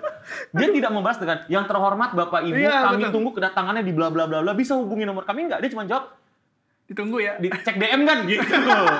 Dia 0.55 0.67
tidak 0.71 0.91
membahas 0.95 1.19
dengan 1.19 1.37
yang 1.51 1.67
terhormat 1.67 2.15
bapak 2.15 2.47
ibu 2.47 2.55
Iya, 2.55 2.87
kami 2.87 3.03
betul. 3.03 3.13
tunggu 3.19 3.29
kedatangannya 3.35 3.83
di 3.83 3.91
bla 3.91 4.07
bla 4.07 4.31
bla 4.31 4.39
bla. 4.39 4.55
Bisa 4.55 4.79
hubungi 4.79 5.03
nomor 5.03 5.27
kami 5.27 5.51
nggak? 5.51 5.59
Dia 5.59 5.69
cuma 5.75 5.83
jawab 5.83 6.15
Ditunggu 6.89 7.21
ya. 7.21 7.37
dicek 7.37 7.77
DM 7.77 8.01
kan 8.01 8.25
gitu. 8.25 8.41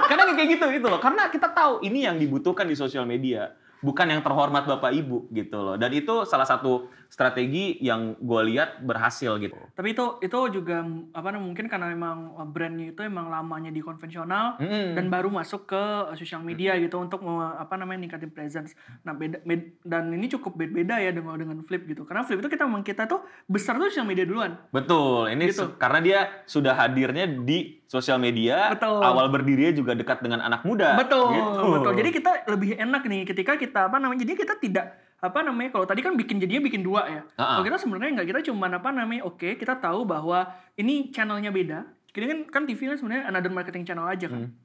Kadang 0.06 0.38
kayak 0.38 0.50
gitu 0.60 0.66
gitu 0.78 0.88
loh. 0.92 1.02
Karena 1.02 1.26
kita 1.34 1.50
tahu 1.50 1.82
ini 1.82 2.06
yang 2.06 2.22
dibutuhkan 2.22 2.70
di 2.70 2.78
sosial 2.78 3.08
media 3.10 3.50
bukan 3.80 4.12
yang 4.12 4.22
terhormat 4.22 4.68
bapak 4.68 4.92
ibu 4.94 5.26
gitu 5.32 5.58
loh. 5.58 5.74
Dan 5.80 5.90
itu 5.96 6.28
salah 6.28 6.46
satu 6.46 6.86
strategi 7.10 7.76
yang 7.82 8.16
gue 8.16 8.42
lihat 8.48 8.80
berhasil 8.80 9.36
gitu 9.36 9.58
Tapi 9.74 9.92
itu 9.92 10.22
itu 10.22 10.40
juga 10.54 10.86
apa 11.12 11.28
namanya 11.30 11.48
mungkin 11.50 11.66
karena 11.66 11.90
memang 11.90 12.38
uh, 12.38 12.46
brandnya 12.46 12.94
itu 12.94 13.02
emang 13.02 13.28
lamanya 13.28 13.74
di 13.74 13.82
konvensional 13.82 14.62
Mm-mm. 14.62 14.94
dan 14.94 15.10
baru 15.10 15.28
masuk 15.28 15.66
ke 15.66 15.84
uh, 16.06 16.14
sosial 16.14 16.40
media 16.40 16.78
gitu 16.78 16.96
untuk 16.96 17.26
apa 17.36 17.76
namanya 17.76 18.06
ningkatin 18.06 18.30
presence. 18.30 18.78
Nah 19.02 19.12
beda 19.12 19.42
med- 19.42 19.76
dan 19.82 20.14
ini 20.14 20.30
cukup 20.30 20.54
beda 20.56 21.02
ya 21.02 21.10
dengan 21.10 21.36
dengan 21.36 21.58
Flip 21.66 21.82
gitu. 21.84 22.06
Karena 22.06 22.22
Flip 22.22 22.38
itu 22.38 22.48
kita 22.48 22.70
memang 22.70 22.86
kita 22.86 23.10
tuh 23.10 23.26
besar 23.50 23.76
tuh 23.76 23.90
sosial 23.90 24.06
media 24.06 24.24
duluan. 24.24 24.56
Betul, 24.70 25.34
ini 25.34 25.50
Gitu. 25.50 25.76
karena 25.82 26.00
dia 26.00 26.20
sudah 26.46 26.78
hadirnya 26.78 27.26
di 27.26 27.82
sosial 27.90 28.22
media, 28.22 28.70
Betul. 28.70 29.02
awal 29.02 29.34
berdirinya 29.34 29.74
juga 29.74 29.98
dekat 29.98 30.22
dengan 30.22 30.46
anak 30.46 30.62
muda. 30.62 30.94
Betul, 30.94 31.34
gitu. 31.34 31.64
betul. 31.74 31.94
Jadi 31.98 32.10
kita 32.14 32.32
lebih 32.46 32.78
enak 32.78 33.02
nih 33.02 33.22
ketika 33.26 33.58
kita 33.58 33.90
apa 33.90 33.98
namanya? 33.98 34.22
Jadi 34.22 34.34
kita 34.38 34.54
tidak 34.62 34.86
apa 35.20 35.40
namanya? 35.42 35.70
Kalau 35.72 35.86
tadi 35.86 36.00
kan 36.00 36.14
bikin 36.14 36.38
jadinya 36.38 36.62
bikin 36.62 36.80
dua 36.80 37.02
ya. 37.06 37.22
Ah, 37.34 37.42
ah. 37.42 37.48
Kalau 37.54 37.66
kita 37.66 37.78
sebenarnya 37.78 38.12
nggak 38.16 38.30
kita 38.30 38.42
cuman 38.48 38.72
apa 38.74 38.90
namanya? 38.90 39.22
Oke, 39.24 39.56
kita 39.56 39.76
tahu 39.76 40.04
bahwa 40.04 40.48
ini 40.74 41.10
channelnya 41.10 41.50
beda. 41.50 41.84
Jadi 42.10 42.26
kan 42.26 42.40
kan 42.50 42.62
TV 42.64 42.80
kan 42.86 42.96
sebenarnya 42.96 43.28
another 43.28 43.50
marketing 43.50 43.84
channel 43.84 44.04
aja 44.04 44.26
kan. 44.26 44.48
Hmm. 44.48 44.56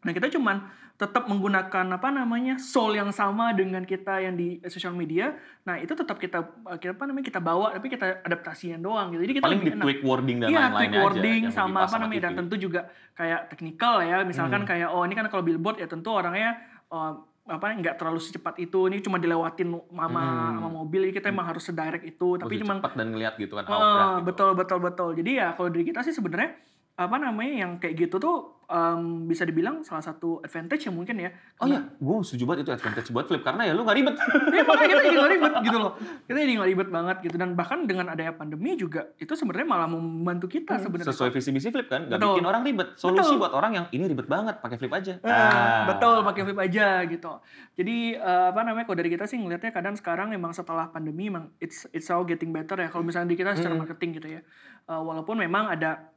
Nah 0.00 0.10
kita 0.10 0.28
cuman 0.30 0.56
tetap 0.96 1.24
menggunakan 1.24 1.86
apa 1.90 2.08
namanya 2.10 2.56
soul 2.56 2.92
yang 2.92 3.08
sama 3.08 3.52
dengan 3.52 3.80
kita 3.82 4.20
yang 4.20 4.32
di 4.34 4.60
sosial 4.66 4.92
media. 4.92 5.32
Nah 5.62 5.76
itu 5.76 5.92
tetap 5.92 6.16
kita 6.16 6.44
kita 6.74 6.92
apa 6.92 7.04
namanya 7.04 7.26
kita 7.26 7.40
bawa 7.40 7.72
tapi 7.72 7.88
kita 7.88 8.20
adaptasiin 8.20 8.80
doang 8.80 9.08
gitu. 9.10 9.22
Jadi 9.22 9.34
kita 9.34 9.44
Paling 9.44 9.60
lebih 9.60 9.72
enak. 9.74 9.84
tweak 9.86 10.00
wording 10.02 10.36
dan 10.38 10.48
Iya, 10.48 10.58
lain-lainnya 10.58 10.76
tweak 10.76 10.92
aja. 10.92 11.00
wording 11.00 11.42
sama 11.50 11.78
apa 11.84 11.96
namanya 11.96 12.20
dan 12.22 12.32
tentu 12.36 12.54
juga 12.58 12.80
kayak 13.14 13.40
teknikal 13.48 14.00
ya. 14.00 14.20
Misalkan 14.22 14.60
Hmm. 14.60 14.68
kayak 14.68 14.88
oh 14.88 15.02
ini 15.04 15.14
kan 15.14 15.24
kalau 15.26 15.40
billboard 15.40 15.76
ya 15.78 15.86
tentu 15.86 16.08
orangnya 16.10 16.60
oh, 16.88 17.29
apa 17.46 17.66
nggak 17.72 17.96
terlalu 17.96 18.20
secepat 18.20 18.58
itu. 18.58 18.86
Ini 18.86 19.00
cuma 19.00 19.16
dilewatin 19.16 19.68
sama, 19.70 20.20
Hmm. 20.20 20.54
sama 20.56 20.68
mobil. 20.70 21.08
Jadi 21.08 21.14
kita 21.16 21.28
emang 21.28 21.48
harus 21.48 21.64
sedirect 21.64 22.04
itu. 22.04 22.36
Tapi 22.36 22.60
cuman 22.60 22.78
cepat 22.78 22.94
dan 22.94 23.06
ngeliat 23.10 23.34
gitu 23.36 23.54
kan. 23.56 23.64
Outbreak 23.64 24.06
gitu. 24.12 24.26
betul 24.26 24.50
betul 24.54 24.78
betul. 24.78 25.10
Jadi 25.16 25.30
ya 25.36 25.48
kalau 25.54 25.68
dari 25.68 25.84
kita 25.84 26.04
sih 26.04 26.12
sebenarnya 26.12 26.54
apa 27.00 27.16
namanya 27.16 27.54
yang 27.58 27.72
kayak 27.80 27.96
gitu 27.98 28.20
tuh 28.20 28.36
em, 28.68 29.24
bisa 29.24 29.42
dibilang 29.42 29.80
salah 29.80 30.04
satu 30.04 30.38
advantage 30.40 30.84
ya 30.84 30.92
mungkin 30.92 31.16
ya. 31.16 31.32
Oh 31.56 31.64
iya, 31.64 31.80
gue 31.90 32.16
setuju 32.20 32.44
banget 32.44 32.60
itu 32.62 32.72
advantage 32.72 33.08
buat 33.08 33.24
Flip 33.24 33.40
karena 33.40 33.64
ya 33.64 33.72
lu 33.72 33.82
gak 33.82 33.96
ribet. 33.96 34.14
Iya 34.52 34.62
makanya 34.62 34.88
kita 34.90 35.00
jadi 35.00 35.16
nggak 35.16 35.32
ribet 35.32 35.52
gitu 35.64 35.78
loh. 35.80 35.92
Kita 36.28 36.38
jadi 36.38 36.52
nggak 36.54 36.68
ribet 36.68 36.88
banget 36.90 37.16
gitu 37.24 37.36
dan 37.36 37.50
bahkan 37.54 37.78
dengan 37.82 38.06
adanya 38.06 38.30
pandemi 38.30 38.76
juga 38.76 39.08
itu 39.16 39.32
sebenarnya 39.32 39.64
malah 39.64 39.88
membantu 39.88 40.46
kita 40.46 40.76
sebenarnya. 40.76 41.08
Hmm, 41.08 41.16
Sesuai 41.16 41.30
visi 41.32 41.50
misi 41.50 41.72
Flip 41.72 41.88
kan, 41.88 42.04
gak 42.04 42.20
Betul. 42.20 42.36
bikin 42.36 42.46
orang 42.46 42.62
ribet. 42.62 42.88
Solusi 42.94 43.32
Betul. 43.32 43.40
buat 43.40 43.52
orang 43.54 43.72
yang 43.72 43.86
ini 43.90 44.04
ribet 44.06 44.28
banget, 44.28 44.54
pakai 44.60 44.76
Flip 44.76 44.92
aja. 44.92 45.14
Eh, 45.16 45.32
Ah. 45.32 45.88
betul 45.88 46.20
pakai 46.20 46.42
flip 46.44 46.60
aja 46.60 46.86
gitu. 47.06 47.32
Jadi 47.74 47.96
eh, 48.12 48.46
apa 48.46 48.60
namanya 48.60 48.84
kalau 48.84 48.98
dari 48.98 49.08
kita 49.08 49.24
sih 49.24 49.40
ngelihatnya 49.40 49.72
kadang 49.72 49.96
sekarang 49.96 50.28
memang 50.28 50.52
setelah 50.52 50.86
pandemi 50.86 51.26
memang 51.26 51.48
it's 51.58 51.88
it's 51.90 52.06
all 52.06 52.22
getting 52.22 52.52
better 52.52 52.76
ya 52.76 52.86
kalau 52.86 53.02
misalnya 53.02 53.32
di 53.32 53.36
kita 53.36 53.56
secara 53.56 53.72
Hmm. 53.72 53.82
marketing 53.82 54.10
gitu 54.14 54.28
ya. 54.30 54.40
Eh, 54.84 55.00
walaupun 55.00 55.34
memang 55.34 55.66
ada 55.66 56.12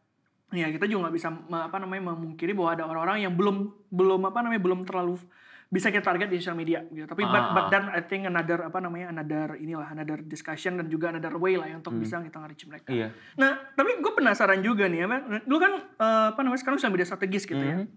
ya 0.54 0.70
kita 0.70 0.86
juga 0.86 1.10
nggak 1.10 1.16
bisa 1.18 1.30
apa 1.34 1.78
namanya 1.82 2.14
memungkiri 2.14 2.54
bahwa 2.54 2.70
ada 2.78 2.84
orang-orang 2.86 3.26
yang 3.26 3.34
belum 3.34 3.74
belum 3.90 4.22
apa 4.30 4.40
namanya 4.46 4.62
belum 4.62 4.86
terlalu 4.86 5.18
bisa 5.74 5.90
kita 5.90 6.06
target 6.06 6.30
di 6.30 6.38
sosial 6.38 6.54
media 6.54 6.86
gitu. 6.94 7.10
Tapi 7.10 7.26
Ah. 7.26 7.50
but 7.50 7.74
then 7.74 7.90
I 7.90 8.06
think 8.06 8.30
another 8.30 8.62
apa 8.62 8.78
namanya 8.78 9.10
another 9.10 9.58
inilah 9.58 9.90
another 9.90 10.22
discussion 10.22 10.78
dan 10.78 10.86
juga 10.86 11.10
another 11.10 11.34
way 11.42 11.58
lah 11.58 11.66
ya 11.66 11.82
untuk 11.82 11.98
bisa 11.98 12.22
kita 12.22 12.38
nge-reach 12.38 12.70
mereka. 12.70 12.90
Iya. 12.94 13.10
Nah, 13.42 13.58
tapi 13.74 13.98
gue 13.98 14.14
penasaran 14.14 14.62
juga 14.62 14.86
nih 14.86 15.02
ya. 15.02 15.42
Lu 15.50 15.58
kan 15.58 15.74
eh, 15.82 16.26
apa 16.30 16.40
namanya 16.46 16.62
sekarang 16.62 16.78
sosial 16.78 16.94
media 16.94 17.10
strategis 17.10 17.50
gitu 17.50 17.58
ya. 17.58 17.90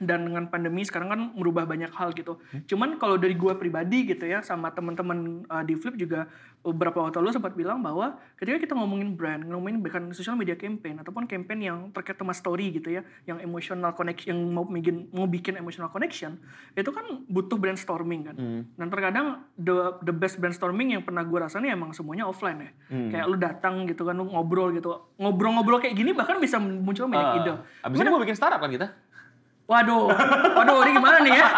Dan 0.00 0.32
dengan 0.32 0.48
pandemi 0.48 0.80
sekarang 0.80 1.08
kan 1.12 1.20
merubah 1.36 1.68
banyak 1.68 1.92
hal 1.92 2.16
gitu. 2.16 2.40
Cuman 2.64 2.96
kalau 2.96 3.20
dari 3.20 3.36
gue 3.36 3.52
pribadi 3.60 4.08
gitu 4.08 4.24
ya, 4.24 4.40
sama 4.40 4.72
teman-teman 4.72 5.44
eh, 5.44 5.64
di 5.68 5.76
Flip 5.76 5.92
juga 5.92 6.24
beberapa 6.60 7.00
waktu 7.00 7.24
lalu 7.24 7.32
sempat 7.32 7.56
bilang 7.56 7.80
bahwa 7.80 8.20
ketika 8.36 8.68
kita 8.68 8.74
ngomongin 8.76 9.16
brand, 9.16 9.48
ngomongin 9.48 9.80
bahkan 9.80 10.12
social 10.12 10.36
media 10.36 10.60
campaign 10.60 11.00
ataupun 11.00 11.24
campaign 11.24 11.60
yang 11.64 11.78
terkait 11.88 12.20
sama 12.20 12.36
story 12.36 12.76
gitu 12.76 13.00
ya, 13.00 13.02
yang 13.24 13.40
emotional 13.40 13.96
connection, 13.96 14.36
yang 14.36 14.40
mau 14.52 14.68
bikin 14.68 15.08
mau 15.16 15.24
bikin 15.24 15.56
emotional 15.56 15.88
connection, 15.88 16.36
itu 16.76 16.92
kan 16.92 17.24
butuh 17.32 17.56
brainstorming 17.56 18.28
kan. 18.28 18.36
Hmm. 18.36 18.60
Dan 18.76 18.86
terkadang 18.92 19.40
the 19.56 20.00
the 20.04 20.12
best 20.12 20.36
brainstorming 20.36 20.92
yang 20.92 21.00
pernah 21.00 21.24
gue 21.24 21.38
rasain 21.40 21.64
ya 21.64 21.72
emang 21.72 21.96
semuanya 21.96 22.28
offline 22.28 22.60
ya. 22.60 22.70
Hmm. 22.92 23.08
Kayak 23.08 23.24
lu 23.32 23.36
datang 23.40 23.74
gitu 23.88 24.04
kan, 24.04 24.12
lu 24.20 24.28
ngobrol 24.28 24.76
gitu. 24.76 25.16
Ngobrol-ngobrol 25.16 25.80
kayak 25.80 25.96
gini 25.96 26.12
bahkan 26.12 26.36
bisa 26.36 26.60
muncul 26.60 27.08
banyak 27.08 27.24
Ah, 27.24 27.36
ide. 27.40 27.52
Abis 27.88 27.96
ini 28.00 28.08
gue 28.12 28.20
bikin 28.28 28.36
startup 28.36 28.60
kan 28.60 28.68
kita. 28.68 28.88
Waduh, 29.70 30.10
waduh 30.58 30.82
ini 30.82 30.90
gimana 30.98 31.16
nih 31.22 31.32
ya? 31.32 31.48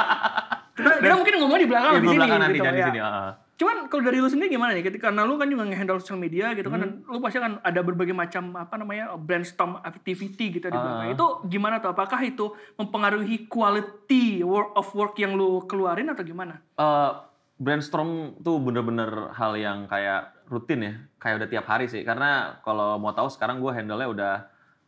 Kita, 0.77 0.91
kita 1.01 1.15
mungkin 1.17 1.35
ngomong 1.41 1.59
di 1.59 1.69
belakang 1.69 1.93
Iya, 1.93 2.01
di 2.01 2.09
sini 2.09 2.19
belakang 2.21 2.41
nanti 2.41 2.57
gitu 2.57 2.65
dan 2.65 2.75
di 2.75 2.81
ya. 2.81 2.87
sini. 2.93 3.01
ah. 3.01 3.31
Cuman 3.53 3.77
kalau 3.87 4.03
dari 4.03 4.19
lu 4.21 4.29
sendiri 4.29 4.49
gimana 4.51 4.71
nih? 4.75 4.85
Ketika 4.85 5.09
karena 5.09 5.23
lu 5.25 5.37
kan 5.37 5.49
juga 5.49 5.65
nge-handle 5.65 6.01
social 6.03 6.21
media 6.21 6.53
gitu 6.53 6.69
kan, 6.69 6.81
dan 6.83 6.91
lu 7.07 7.19
pasti 7.21 7.39
kan 7.39 7.57
ada 7.63 7.81
berbagai 7.81 8.13
macam 8.13 8.53
apa 8.53 8.75
namanya 8.77 9.17
brainstorm 9.17 9.79
activity 9.81 10.61
gitu 10.61 10.67
di 10.67 10.77
belakang. 10.77 11.09
Ah. 11.09 11.15
Itu 11.15 11.27
gimana 11.47 11.81
tuh? 11.81 11.93
Apakah 11.93 12.21
itu 12.21 12.53
mempengaruhi 12.77 13.49
quality 13.49 14.45
work 14.45 14.77
of 14.77 14.89
work 14.93 15.15
yang 15.17 15.33
lu 15.33 15.65
keluarin 15.65 16.11
atau 16.11 16.21
gimana? 16.21 16.61
Eh, 16.77 17.11
brainstorm 17.57 18.37
tuh 18.43 18.59
bener-bener 18.59 19.31
hal 19.33 19.57
yang 19.57 19.87
kayak 19.87 20.37
rutin 20.51 20.81
ya, 20.85 20.93
kayak 21.17 21.41
udah 21.41 21.49
tiap 21.49 21.65
hari 21.65 21.87
sih. 21.87 22.03
Karena 22.03 22.61
kalau 22.61 22.99
mau 22.99 23.15
tahu 23.15 23.31
sekarang 23.31 23.63
gue 23.63 23.71
handle-nya 23.71 24.09
udah 24.11 24.35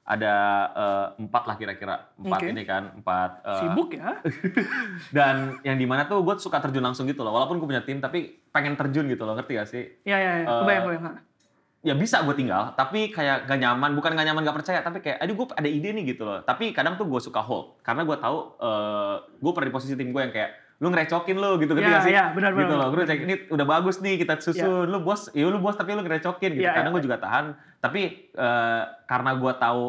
ada 0.05 0.35
eh, 0.77 1.07
empat 1.25 1.43
lah 1.49 1.57
kira-kira, 1.57 2.13
empat 2.21 2.41
Oke. 2.45 2.53
ini 2.53 2.63
kan, 2.69 2.93
empat. 3.01 3.31
eh, 3.41 3.59
Sibuk 3.65 3.89
ya? 3.97 4.21
dan 5.17 5.57
yang 5.65 5.81
di 5.81 5.89
mana 5.89 6.05
tuh 6.05 6.21
gue 6.21 6.37
suka 6.37 6.61
terjun 6.61 6.85
langsung 6.85 7.09
gitu 7.09 7.25
loh, 7.25 7.33
walaupun 7.33 7.57
gue 7.57 7.69
punya 7.73 7.81
tim 7.81 8.05
tapi 8.05 8.45
pengen 8.53 8.77
terjun 8.77 9.09
gitu 9.09 9.25
loh, 9.25 9.33
ngerti 9.33 9.53
gak 9.57 9.69
sih? 9.69 9.85
Ya 10.05 10.21
ya 10.21 10.33
ya, 10.45 10.47
Eh, 10.47 10.61
kebayang 10.61 11.17
ya 11.85 11.93
bisa 11.93 12.25
gue 12.25 12.33
tinggal, 12.33 12.73
tapi 12.77 13.13
kayak 13.13 13.45
gak 13.45 13.61
nyaman, 13.61 13.93
bukan 13.93 14.17
gak 14.17 14.25
nyaman 14.25 14.41
gak 14.41 14.57
percaya, 14.57 14.81
tapi 14.81 15.05
kayak, 15.05 15.21
aduh 15.21 15.37
gue 15.37 15.47
ada 15.53 15.69
ide 15.69 15.93
nih 15.93 16.17
gitu 16.17 16.25
loh. 16.25 16.41
Tapi 16.41 16.73
kadang 16.73 16.97
tuh 16.97 17.05
gue 17.05 17.21
suka 17.21 17.45
hold, 17.45 17.77
karena 17.85 18.09
gue 18.09 18.17
tahu 18.17 18.57
eh 18.57 19.17
gue 19.41 19.51
pernah 19.53 19.69
di 19.69 19.75
posisi 19.77 19.93
tim 19.93 20.09
gue 20.09 20.21
yang 20.25 20.33
kayak, 20.33 20.51
lu 20.79 20.91
ngerecokin 20.91 21.37
lu 21.39 21.51
gitu, 21.59 21.73
ngerti 21.73 21.87
Ya, 21.87 22.01
sih? 22.03 22.13
ya, 22.13 22.25
benar, 22.35 22.51
gitu 22.53 22.67
benar, 22.67 22.79
loh, 22.83 22.89
gue 22.91 23.07
cek 23.07 23.21
ini 23.23 23.35
udah 23.47 23.67
bagus 23.67 24.03
nih 24.03 24.19
kita 24.19 24.39
susun, 24.39 24.91
lu 24.91 24.99
bos, 25.01 25.31
ya 25.31 25.47
lu 25.47 25.59
bos 25.59 25.75
tapi 25.75 25.95
lu 25.95 26.03
ngerecokin 26.03 26.51
gitu. 26.53 26.67
Ya, 26.67 26.75
kadang 26.75 26.91
ya. 26.91 26.95
gue 26.99 27.03
juga 27.07 27.17
tahan, 27.23 27.45
tapi 27.79 28.01
eh, 28.31 28.83
karena 29.07 29.31
gue 29.35 29.53
tahu 29.55 29.85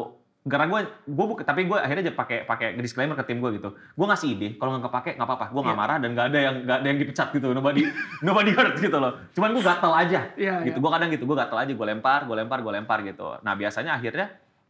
karena 0.46 0.70
gue 0.70 0.80
gue 1.10 1.26
buka 1.26 1.42
tapi 1.42 1.66
gue 1.66 1.74
akhirnya 1.74 2.06
aja 2.06 2.14
pakai 2.14 2.46
pakai 2.46 2.78
disclaimer 2.78 3.18
ke 3.18 3.26
tim 3.26 3.42
gue 3.42 3.58
gitu. 3.58 3.74
Gue 3.74 4.06
ngasih 4.06 4.28
ide 4.30 4.48
kalau 4.54 4.78
nggak 4.78 4.86
kepake 4.86 5.10
nggak 5.18 5.26
apa-apa. 5.26 5.46
Gue 5.50 5.58
nggak 5.58 5.74
Iya. 5.74 5.82
marah 5.82 5.96
dan 5.98 6.08
nggak 6.14 6.26
ada 6.30 6.38
yang 6.38 6.54
nggak 6.62 6.76
ada 6.78 6.86
yang 6.86 6.98
dipecat 7.02 7.28
gitu. 7.34 7.46
Nobody 7.50 7.82
nobody 8.26 8.50
hurt 8.54 8.78
gitu 8.78 8.94
loh. 8.94 9.18
Cuman 9.34 9.50
gue 9.50 9.64
gatel 9.66 9.90
aja. 9.90 10.20
Iya, 10.38 10.54
gitu. 10.62 10.78
Iya. 10.78 10.82
gue 10.86 10.90
kadang 10.94 11.10
gitu 11.10 11.24
gue 11.26 11.34
gatel 11.36 11.58
aja. 11.58 11.72
Gue 11.74 11.86
lempar 11.90 12.30
gue 12.30 12.36
lempar 12.38 12.58
gue 12.62 12.72
lempar 12.72 12.98
gitu. 13.02 13.26
Nah 13.42 13.58
biasanya 13.58 13.98
akhirnya 13.98 14.26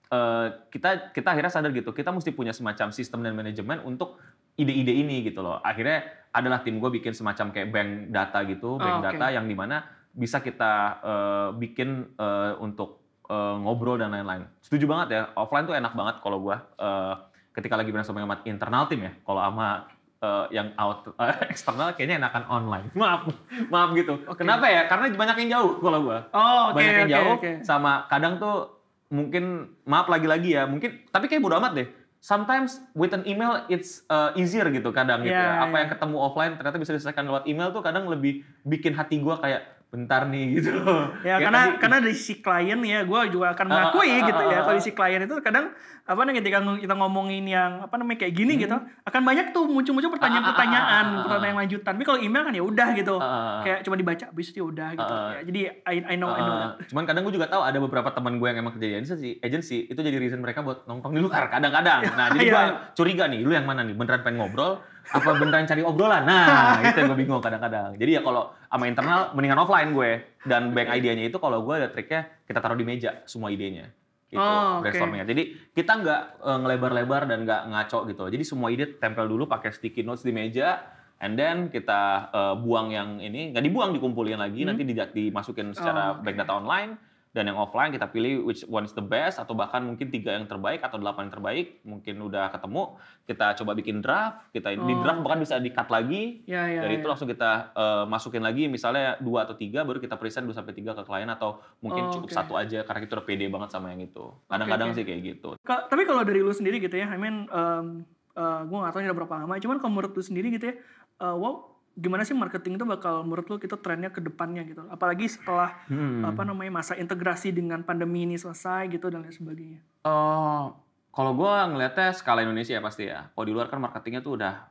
eh, 0.09 0.47
kita 0.73 1.13
kita 1.13 1.29
akhirnya 1.37 1.53
sadar 1.53 1.69
gitu. 1.77 1.93
Kita 1.93 2.09
mesti 2.09 2.33
punya 2.33 2.57
semacam 2.57 2.89
sistem 2.89 3.21
dan 3.21 3.37
manajemen 3.37 3.85
untuk 3.85 4.17
ide-ide 4.57 4.92
ini 4.95 5.23
gitu 5.23 5.40
loh. 5.40 5.61
Akhirnya 5.61 6.03
adalah 6.31 6.61
tim 6.61 6.77
gue 6.77 6.90
bikin 6.90 7.12
semacam 7.12 7.49
kayak 7.49 7.69
bank 7.71 7.88
data 8.09 8.38
gitu 8.45 8.77
bank 8.77 8.88
Oh, 8.90 9.01
oke. 9.01 9.07
data 9.11 9.27
yang 9.31 9.45
di 9.45 9.53
mana 9.53 9.85
bisa 10.11 10.40
kita 10.40 10.73
eh, 11.01 11.49
bikin 11.55 11.88
eh, 12.14 12.53
untuk 12.59 13.01
eh, 13.25 13.57
ngobrol 13.59 13.97
dan 13.97 14.11
lain-lain. 14.11 14.45
Setuju 14.59 14.85
banget 14.85 15.09
ya 15.11 15.23
offline 15.35 15.64
tuh 15.64 15.75
enak 15.75 15.92
banget 15.92 16.16
kalau 16.19 16.40
gue 16.40 16.57
eh, 16.57 17.14
ketika 17.53 17.75
lagi 17.75 17.88
brainstorming 17.88 18.25
sama 18.25 18.40
internal 18.42 18.85
tim 18.85 19.01
ya. 19.01 19.12
Kalau 19.19 19.40
sama 19.40 19.69
eh, 20.16 20.45
yang 20.53 20.69
out 20.75 21.09
eh, 21.14 21.37
eksternal 21.53 21.92
kayaknya 21.92 22.16
enakan 22.19 22.45
online. 22.47 22.87
Maaf 22.97 23.29
maaf 23.69 23.92
gitu. 23.92 24.21
Oke. 24.25 24.40
kenapa 24.40 24.69
ya? 24.69 24.85
Karena 24.87 25.09
banyak 25.11 25.37
yang 25.38 25.51
jauh 25.55 25.73
kalau 25.79 26.01
gue 26.03 26.19
Oh, 26.33 26.62
oke 26.69 26.77
banyak 26.77 26.92
yang 26.95 27.09
oke 27.09 27.12
jauh 27.12 27.33
oke. 27.37 27.51
sama 27.62 28.05
kadang 28.07 28.37
tuh 28.37 28.73
mungkin 29.07 29.45
maaf 29.85 30.05
lagi-lagi 30.07 30.51
ya 30.53 30.66
mungkin 30.66 31.07
tapi 31.07 31.31
kayak 31.31 31.38
bodo 31.38 31.57
amat 31.57 31.73
deh 31.75 31.88
sometimes 32.21 32.81
with 32.97 33.13
an 33.15 33.23
email 33.29 33.63
it's 33.69 34.03
uh, 34.09 34.33
easier 34.35 34.67
gitu 34.73 34.91
kadang 34.91 35.23
gitu 35.23 35.37
Iya, 35.37 35.43
ya 35.43 35.63
apa 35.63 35.71
iya. 35.71 35.81
yang 35.85 35.91
ketemu 35.95 36.17
offline 36.19 36.53
ternyata 36.59 36.77
bisa 36.81 36.93
diselesaikan 36.97 37.25
lewat 37.29 37.45
email 37.47 37.71
tuh 37.71 37.85
kadang 37.85 38.09
lebih 38.09 38.43
bikin 38.65 38.97
hati 38.97 39.21
gua 39.21 39.39
kayak 39.39 39.76
bentar 39.97 40.29
nih 40.29 40.45
gitu. 40.55 40.77
Ya, 41.25 41.41
Ya, 41.41 41.43
karena 41.43 41.61
tadi- 41.67 41.79
karena 41.81 41.97
dari 41.99 42.13
sisi 42.13 42.35
klien 42.37 42.77
ya 42.79 43.01
gue 43.03 43.21
juga 43.33 43.47
akan 43.51 43.65
Ah, 43.65 43.73
ah, 43.73 43.75
mengakui 43.89 44.13
ah, 44.13 44.21
gitu 44.23 44.37
ah, 44.39 44.47
ya 44.47 44.53
ah, 44.53 44.63
kalau 44.63 44.77
di 44.77 44.83
sisi 44.83 44.93
klien 44.93 45.21
itu 45.21 45.35
kadang 45.41 45.73
apa 46.07 46.21
namanya 46.21 46.39
ketika 46.39 46.59
kita 46.63 46.95
ngomongin 46.95 47.45
yang 47.45 47.83
apa 47.83 47.97
namanya 47.97 48.19
kayak 48.21 48.33
gini 48.33 48.55
gitu 48.57 48.77
akan 49.03 49.23
banyak 49.23 49.51
tuh 49.51 49.67
muncul-muncul 49.67 50.13
pertanyaan-pertanyaan 50.13 51.05
Hmm. 51.09 51.25
Pertanyaan 51.27 51.59
lanjutan 51.59 51.93
tapi 51.93 52.05
kalau 52.05 52.19
email 52.19 52.43
kan 52.43 52.53
ya 52.53 52.63
udah 52.63 52.89
gitu 52.93 53.15
kayak 53.59 53.79
cuma 53.81 53.97
dibaca 53.97 54.25
habis 54.27 54.47
itu 54.47 54.57
ya 54.57 54.67
udah 54.67 54.89
gitu. 54.93 55.15
Ya, 55.33 55.41
jadi 55.43 55.61
I, 55.83 55.97
I 56.05 56.15
know 56.15 56.31
I 56.31 56.41
know 56.41 56.55
Uh, 56.57 56.61
that. 56.73 56.89
cuman 56.89 57.05
kadang 57.05 57.23
gue 57.23 57.35
juga 57.35 57.47
tahu 57.47 57.63
ada 57.63 57.79
beberapa 57.79 58.09
teman 58.11 58.37
gue 58.37 58.47
yang 58.47 58.59
emang 58.59 58.73
kerja 58.73 58.87
di 58.87 58.97
agency, 58.97 59.31
agency 59.41 59.79
itu 59.85 59.97
jadi 59.97 60.15
reason 60.15 60.39
mereka 60.39 60.61
buat 60.61 60.85
nongkrong 60.85 61.13
di 61.13 61.21
luar 61.21 61.49
kadang-kadang. 61.49 62.01
Nah, 62.15 62.27
jadi 62.31 62.45
Iya, 62.45 62.53
gue 62.53 62.65
curiga 62.95 63.25
nih, 63.27 63.41
lu 63.41 63.51
yang 63.51 63.65
mana 63.65 63.81
nih? 63.81 63.93
Beneran 63.93 64.21
pengen 64.21 64.41
ngobrol? 64.41 64.79
Apa 65.07 65.37
beneran 65.37 65.63
cari 65.65 65.81
obrolan? 65.81 66.23
Nah, 66.23 66.47
itu 66.83 66.97
yang 66.97 67.09
gue 67.09 67.19
bingung 67.19 67.39
kadang-kadang. 67.39 67.95
Jadi 67.95 68.11
ya 68.13 68.21
kalau 68.21 68.51
sama 68.77 68.87
internal 68.87 69.33
mendingan 69.33 69.59
offline 69.59 69.91
gue. 69.91 70.12
Dan 70.43 70.71
bank 70.71 70.93
idenya 70.93 71.25
itu 71.25 71.37
kalau 71.37 71.61
gue 71.61 71.75
ada 71.75 71.89
triknya 71.89 72.29
kita 72.45 72.59
taruh 72.59 72.75
di 72.75 72.85
meja 72.85 73.25
semua 73.25 73.49
idenya. 73.49 73.89
Gitu, 74.27 74.39
Oh, 74.39 74.79
brainstormingnya. 74.79 75.25
Jadi 75.25 75.43
kita 75.71 75.93
nggak 75.97 76.21
eh, 76.41 76.59
ngelebar-lebar 76.61 77.25
dan 77.25 77.43
nggak 77.43 77.62
ngaco 77.67 77.99
gitu. 78.07 78.25
Jadi 78.29 78.43
semua 78.43 78.69
ide 78.69 78.95
tempel 78.95 79.25
dulu 79.25 79.47
pakai 79.47 79.71
sticky 79.71 80.03
notes 80.03 80.21
di 80.21 80.31
meja. 80.31 80.83
And 81.17 81.33
then 81.33 81.67
kita 81.67 82.01
eh, 82.29 82.55
buang 82.57 82.91
yang 82.91 83.19
ini, 83.19 83.51
nggak 83.51 83.65
dibuang 83.65 83.91
dikumpulin 83.93 84.37
lagi, 84.37 84.62
nanti 84.62 84.83
di- 84.83 84.93
dimasukin 84.93 85.73
secara 85.73 86.12
Hmm. 86.12 86.12
Oh, 86.12 86.17
oke. 86.17 86.23
bank 86.23 86.37
data 86.37 86.53
online. 86.55 86.91
Dan 87.37 87.53
yang 87.53 87.61
offline 87.61 87.92
kita 87.92 88.09
pilih 88.09 88.40
which 88.42 88.64
one 88.64 88.83
is 88.83 88.96
the 88.96 89.05
best 89.05 89.37
atau 89.37 89.53
bahkan 89.53 89.85
mungkin 89.85 90.09
tiga 90.09 90.33
yang 90.33 90.49
terbaik 90.49 90.81
atau 90.81 90.96
delapan 90.96 91.29
yang 91.29 91.35
terbaik 91.37 91.85
mungkin 91.85 92.16
udah 92.18 92.49
ketemu 92.49 92.96
kita 93.22 93.53
coba 93.61 93.77
bikin 93.77 94.01
draft 94.01 94.40
kita 94.51 94.72
di 94.72 94.81
Oh. 94.88 95.05
draft 95.05 95.20
bahkan 95.20 95.37
bisa 95.38 95.61
di 95.61 95.68
cut 95.68 95.92
lagi 95.92 96.40
ya 96.49 96.64
ya 96.64 96.81
dari 96.81 96.96
ya. 96.96 96.99
itu 96.99 97.07
langsung 97.07 97.29
kita 97.29 97.77
eh, 97.77 98.05
masukin 98.07 98.40
lagi 98.40 98.64
misalnya 98.66 99.20
dua 99.20 99.44
atau 99.44 99.53
tiga 99.53 99.85
baru 99.85 100.01
kita 100.01 100.16
present 100.16 100.49
dua 100.49 100.57
sampai 100.57 100.72
tiga 100.72 100.96
ke 100.96 101.05
klien 101.05 101.29
atau 101.29 101.61
mungkin 101.79 102.09
Oh, 102.09 102.12
cukup 102.16 102.29
oke. 102.29 102.35
satu 102.35 102.57
aja 102.57 102.81
karena 102.81 103.05
kita 103.05 103.12
udah 103.14 103.27
pede 103.27 103.46
banget 103.46 103.68
sama 103.68 103.92
yang 103.92 104.01
itu 104.01 104.25
kadang-kadang 104.46 104.88
oke. 104.90 104.96
sih 104.96 105.05
kayak 105.05 105.20
gitu 105.27 105.49
Ka- 105.61 105.85
tapi 105.87 106.09
kalau 106.09 106.25
dari 106.25 106.40
lu 106.40 106.51
sendiri 106.51 106.79
gitu 106.79 106.94
ya, 106.94 107.05
I 107.05 107.20
mean, 107.20 107.44
um, 107.51 108.01
gue 108.33 108.77
gak 108.79 108.92
tahu 108.92 109.01
ini 109.01 109.09
udah 109.09 109.18
berapa 109.18 109.35
lama, 109.38 109.55
cuman 109.57 109.77
kalau 109.77 109.92
menurut 109.92 110.12
lu 110.12 110.22
sendiri 110.22 110.49
gitu 110.51 110.70
ya, 110.70 110.75
uh, 111.20 111.35
wow, 111.35 111.76
gimana 111.97 112.29
sih 112.29 112.37
marketing 112.37 112.77
itu 112.77 112.85
bakal 112.85 113.25
menurut 113.25 113.49
lu 113.49 113.57
kita 113.57 113.81
trennya 113.81 114.13
ke 114.13 114.21
depannya 114.21 114.69
gitu, 114.69 114.85
apalagi 114.93 115.33
setelah 115.33 115.81
Hmm. 115.89 116.29
apa 116.29 116.45
namanya 116.45 116.85
masa 116.85 116.93
integrasi 116.93 117.57
dengan 117.57 117.81
pandemi 117.81 118.29
ini 118.29 118.37
selesai 118.37 118.93
gitu 118.93 119.09
dan 119.09 119.25
lain 119.25 119.33
sebagainya. 119.33 119.81
Eh, 120.05 120.65
kalau 121.11 121.33
gue 121.33 121.53
ngelihatnya 121.73 122.13
skala 122.13 122.45
Indonesia 122.45 122.77
ya 122.77 122.85
pasti 122.85 123.09
ya. 123.09 123.33
Kalau 123.33 123.45
di 123.49 123.53
luar 123.57 123.73
kan 123.73 123.81
marketingnya 123.81 124.21
tuh 124.21 124.37
udah, 124.37 124.69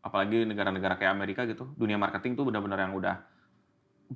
apalagi 0.00 0.48
negara-negara 0.48 0.96
kayak 0.96 1.12
Amerika 1.12 1.44
gitu, 1.44 1.68
dunia 1.76 2.00
marketing 2.00 2.40
tuh 2.40 2.48
benar-benar 2.48 2.80
yang 2.88 2.96
udah 2.96 3.20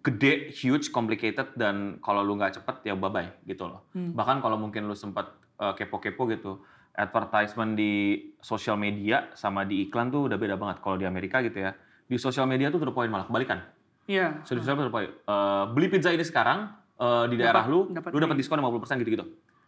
gede, 0.01 0.49
huge, 0.53 0.89
complicated, 0.93 1.53
dan 1.61 2.01
kalau 2.01 2.25
lu 2.25 2.41
nggak 2.41 2.57
cepet 2.57 2.89
ya 2.89 2.97
bye-bye 2.97 3.45
gitu 3.45 3.69
loh. 3.69 3.85
Hmm. 3.93 4.17
Bahkan 4.17 4.41
kalau 4.41 4.57
mungkin 4.57 4.89
lu 4.89 4.97
sempat 4.97 5.29
eh, 5.61 5.73
kepo-kepo 5.77 6.25
gitu, 6.33 6.65
advertisement 6.97 7.77
di 7.77 8.17
sosial 8.41 8.81
media 8.81 9.29
sama 9.37 9.69
di 9.69 9.85
iklan 9.85 10.09
tuh 10.09 10.33
udah 10.33 10.41
beda 10.41 10.57
banget. 10.57 10.81
Kalau 10.81 10.97
di 10.97 11.05
Amerika 11.05 11.45
gitu 11.45 11.61
ya, 11.61 11.77
di 12.07 12.17
sosial 12.17 12.47
media 12.47 12.71
tuh 12.71 12.79
to 12.79 12.87
the 12.87 12.95
point 12.95 13.11
malah 13.11 13.27
kebalikan. 13.27 13.63
Iya. 14.07 14.43
Sudah 14.47 14.61
bisa 14.63 14.73
berapa? 14.73 14.99
Eh, 15.03 15.65
beli 15.75 15.91
pizza 15.91 16.11
ini 16.11 16.23
sekarang 16.23 16.71
eh, 16.97 17.25
di 17.29 17.37
daerah 17.37 17.67
Dapat- 17.67 17.71
lu, 17.71 17.81
dapat 17.91 18.11
lu 18.15 18.19
dapat 18.23 18.37
diskon 18.39 18.59
50% 18.59 19.03
gitu-gitu. 19.03 19.27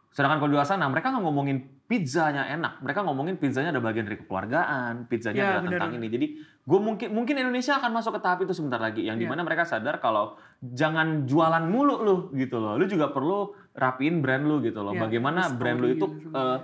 Sedangkan 0.09 0.41
kalau 0.41 0.49
di 0.49 0.57
luar 0.57 0.65
sana 0.65 0.89
mereka 0.89 1.13
nggak 1.13 1.21
ngomongin 1.21 1.59
pizzanya 1.85 2.49
enak, 2.49 2.81
mereka 2.81 3.05
ngomongin 3.05 3.37
pizzanya 3.37 3.69
ada 3.69 3.79
bagian 3.79 4.09
dari 4.09 4.17
kekeluargaan, 4.17 5.05
pizzanya 5.05 5.37
Ya, 5.37 5.49
adalah 5.61 5.69
tentang 5.69 6.01
ini. 6.01 6.09
Jadi 6.09 6.27
gue 6.41 6.81
mungkin 6.81 7.13
mungkin 7.13 7.37
Indonesia 7.37 7.77
akan 7.77 7.93
masuk 7.93 8.17
ke 8.17 8.21
tahap 8.25 8.41
itu 8.41 8.57
sebentar 8.57 8.81
lagi, 8.81 9.05
yang 9.05 9.21
Ya. 9.21 9.23
di 9.23 9.27
mana 9.29 9.45
mereka 9.45 9.69
sadar 9.69 10.01
kalau 10.01 10.41
jangan 10.65 11.29
jualan 11.29 11.61
mulu 11.69 12.01
lu 12.01 12.17
gitu 12.33 12.57
loh. 12.57 12.81
Lu 12.81 12.89
juga 12.89 13.13
perlu 13.13 13.53
rapiin 13.77 14.25
brand 14.25 14.49
lu 14.49 14.65
gitu 14.65 14.81
loh. 14.81 14.97
Ya, 14.97 15.05
Bagaimana 15.05 15.45
story 15.45 15.59
brand 15.61 15.79
lu 15.79 15.89
itu 15.93 16.07
eh, 16.33 16.59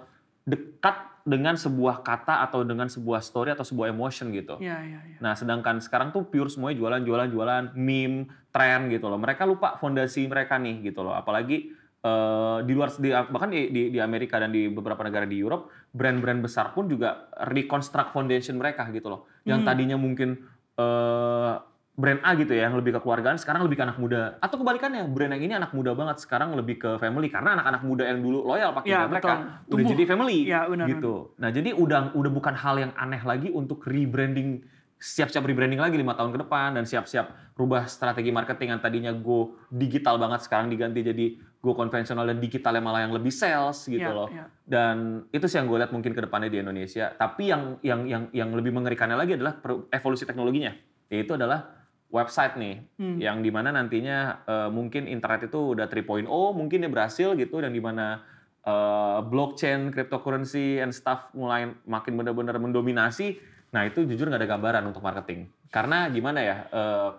dekat 0.45 0.97
dengan 1.25 1.57
sebuah 1.57 2.05
kata 2.05 2.45
atau 2.45 2.69
dengan 2.69 2.85
sebuah 2.85 3.25
story 3.25 3.57
atau 3.57 3.65
sebuah 3.65 3.89
emotion 3.89 4.29
gitu. 4.29 4.61
Iya, 4.61 4.77
iya, 4.85 5.01
iya. 5.09 5.17
Nah, 5.25 5.33
sedangkan 5.33 5.81
sekarang 5.81 6.13
tuh 6.13 6.29
pure 6.29 6.53
semuanya 6.53 6.77
jualan, 6.77 7.01
jualan, 7.01 7.29
jualan, 7.33 7.65
meme, 7.73 8.29
tren 8.53 8.93
gitu 8.93 9.09
loh. 9.09 9.17
Mereka 9.17 9.49
lupa 9.49 9.81
fondasi 9.81 10.29
mereka 10.29 10.61
nih 10.61 10.85
gitu 10.93 11.01
loh. 11.01 11.17
Apalagi 11.17 11.73
eh, 12.05 12.59
di 12.69 12.73
luar 12.77 12.93
di, 13.01 13.09
bahkan 13.09 13.49
di, 13.49 13.73
di, 13.73 13.83
di 13.89 13.99
Amerika 14.05 14.37
dan 14.37 14.53
di 14.53 14.69
beberapa 14.69 15.01
negara 15.01 15.25
di 15.25 15.41
Europe, 15.41 15.73
brand-brand 15.97 16.45
besar 16.45 16.77
pun 16.77 16.93
juga 16.93 17.33
reconstruct 17.49 18.13
foundation 18.13 18.61
mereka 18.61 18.85
gitu 18.93 19.09
loh. 19.09 19.21
Yang 19.49 19.65
Hmm. 19.65 19.69
tadinya 19.73 19.97
mungkin 19.97 20.45
eh, 20.77 21.53
brand 21.95 22.19
A 22.27 22.35
gitu 22.35 22.51
ya, 22.51 22.67
yang 22.67 22.75
lebih 22.75 22.99
ke 22.99 23.01
keluargaan, 23.01 23.39
sekarang 23.39 23.63
lebih 23.63 23.79
ke 23.79 23.85
anak 23.87 24.03
muda. 24.03 24.35
Atau 24.43 24.59
kebalikannya, 24.59 25.07
brand 25.07 25.31
yang 25.31 25.43
ini 25.47 25.55
anak 25.55 25.71
muda 25.71 25.95
banget, 25.95 26.19
sekarang 26.19 26.51
lebih 26.53 26.83
ke 26.83 26.91
family 26.99 27.31
karena 27.31 27.55
anak-anak 27.55 27.83
muda 27.87 28.03
yang 28.11 28.19
dulu 28.19 28.43
loyal 28.43 28.75
pakai 28.75 28.91
Ya, 28.91 29.07
mereka 29.07 29.31
betul. 29.31 29.47
udah 29.47 29.71
Tumbuh. 29.71 29.91
jadi 29.95 30.03
family 30.05 30.39
Ya, 30.43 30.61
benar, 30.67 30.87
gitu. 30.91 31.15
Nah, 31.39 31.51
jadi 31.55 31.71
udah 31.71 32.01
udah 32.13 32.31
bukan 32.35 32.55
hal 32.59 32.83
yang 32.83 32.93
aneh 32.99 33.23
lagi 33.23 33.49
untuk 33.49 33.87
rebranding 33.87 34.67
siap-siap 34.95 35.45
rebranding 35.45 35.79
lagi 35.79 35.95
lima 35.95 36.17
tahun 36.17 36.33
ke 36.33 36.39
depan 36.49 36.81
dan 36.81 36.89
siap-siap 36.89 37.55
rubah 37.55 37.85
strategi 37.85 38.33
marketing 38.33 38.73
yang 38.73 38.81
tadinya 38.81 39.13
go 39.13 39.53
digital 39.69 40.17
banget 40.17 40.47
sekarang 40.49 40.73
diganti 40.73 41.05
jadi 41.05 41.27
go 41.61 41.77
konvensional 41.77 42.25
dan 42.25 42.41
digital 42.41 42.73
yang 42.73 42.87
malah 42.89 43.05
yang 43.05 43.13
lebih 43.13 43.29
sales 43.29 43.85
gitu 43.85 44.01
Iya, 44.01 44.17
loh. 44.17 44.29
iya. 44.33 44.49
Dan 44.65 45.29
itu 45.29 45.45
sih 45.45 45.61
yang 45.61 45.69
gue 45.69 45.77
lihat 45.77 45.93
mungkin 45.93 46.11
ke 46.11 46.25
depannya 46.25 46.49
di 46.49 46.57
Indonesia. 46.59 47.13
Tapi 47.13 47.53
yang 47.53 47.77
yang 47.85 48.01
yang 48.09 48.23
yang 48.33 48.51
lebih 48.51 48.73
mengerikannya 48.73 49.15
lagi 49.15 49.37
adalah 49.37 49.61
evolusi 49.93 50.25
teknologinya. 50.25 50.73
Yaitu 51.13 51.37
adalah 51.37 51.84
website 52.15 52.55
nih 52.55 52.79
Hmm. 52.95 53.19
yang 53.19 53.43
di 53.43 53.51
mana 53.51 53.69
nantinya 53.69 54.19
eh, 54.47 54.69
mungkin 54.71 55.05
internet 55.05 55.51
itu 55.51 55.75
udah 55.75 55.91
3.0 55.91 56.31
mungkin 56.55 56.79
ya 56.79 56.89
berhasil 56.89 57.35
gitu 57.35 57.59
dan 57.59 57.75
di 57.75 57.83
mana 57.83 58.23
eh, 58.63 59.19
blockchain, 59.21 59.91
cryptocurrency 59.91 60.79
and 60.79 60.95
stuff 60.95 61.29
mulai 61.35 61.69
makin 61.85 62.15
benar-benar 62.15 62.57
mendominasi. 62.57 63.37
Nah 63.75 63.83
itu 63.83 64.07
jujur 64.07 64.25
nggak 64.25 64.41
ada 64.41 64.49
gambaran 64.49 64.85
untuk 64.87 65.03
marketing 65.03 65.51
karena 65.69 66.07
gimana 66.09 66.39
ya 66.39 66.57
eh, 66.71 67.11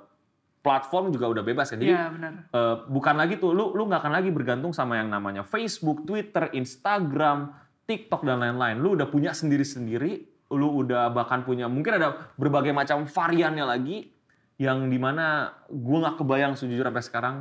platform 0.62 1.13
juga 1.13 1.29
udah 1.29 1.43
bebas 1.43 1.69
kan. 1.69 1.77
Jadi 1.77 1.91
Iya, 1.91 2.10
benar. 2.10 2.31
eh, 2.49 2.75
bukan 2.88 3.15
lagi 3.15 3.38
tuh 3.38 3.51
lu 3.51 3.75
lu 3.75 3.86
nggak 3.86 4.01
akan 4.01 4.13
lagi 4.15 4.31
bergantung 4.31 4.71
sama 4.71 4.95
yang 4.95 5.12
namanya 5.12 5.43
Facebook, 5.43 6.01
Twitter, 6.01 6.49
Instagram, 6.49 7.53
TikTok 7.86 8.25
dan 8.25 8.41
lain-lain. 8.41 8.81
Lu 8.81 8.97
udah 8.97 9.05
punya 9.05 9.29
sendiri-sendiri, 9.29 10.25
lu 10.49 10.81
udah 10.81 11.13
bahkan 11.13 11.45
punya 11.45 11.69
mungkin 11.69 12.01
ada 12.01 12.34
berbagai 12.34 12.73
macam 12.73 13.05
variannya 13.05 13.62
lagi 13.62 14.14
yang 14.56 14.88
di 14.88 14.96
mana 14.96 15.52
gua 15.68 16.08
nggak 16.08 16.15
kebayang 16.24 16.54
sejujurnya 16.56 16.91
sampai 16.91 17.06
sekarang 17.06 17.36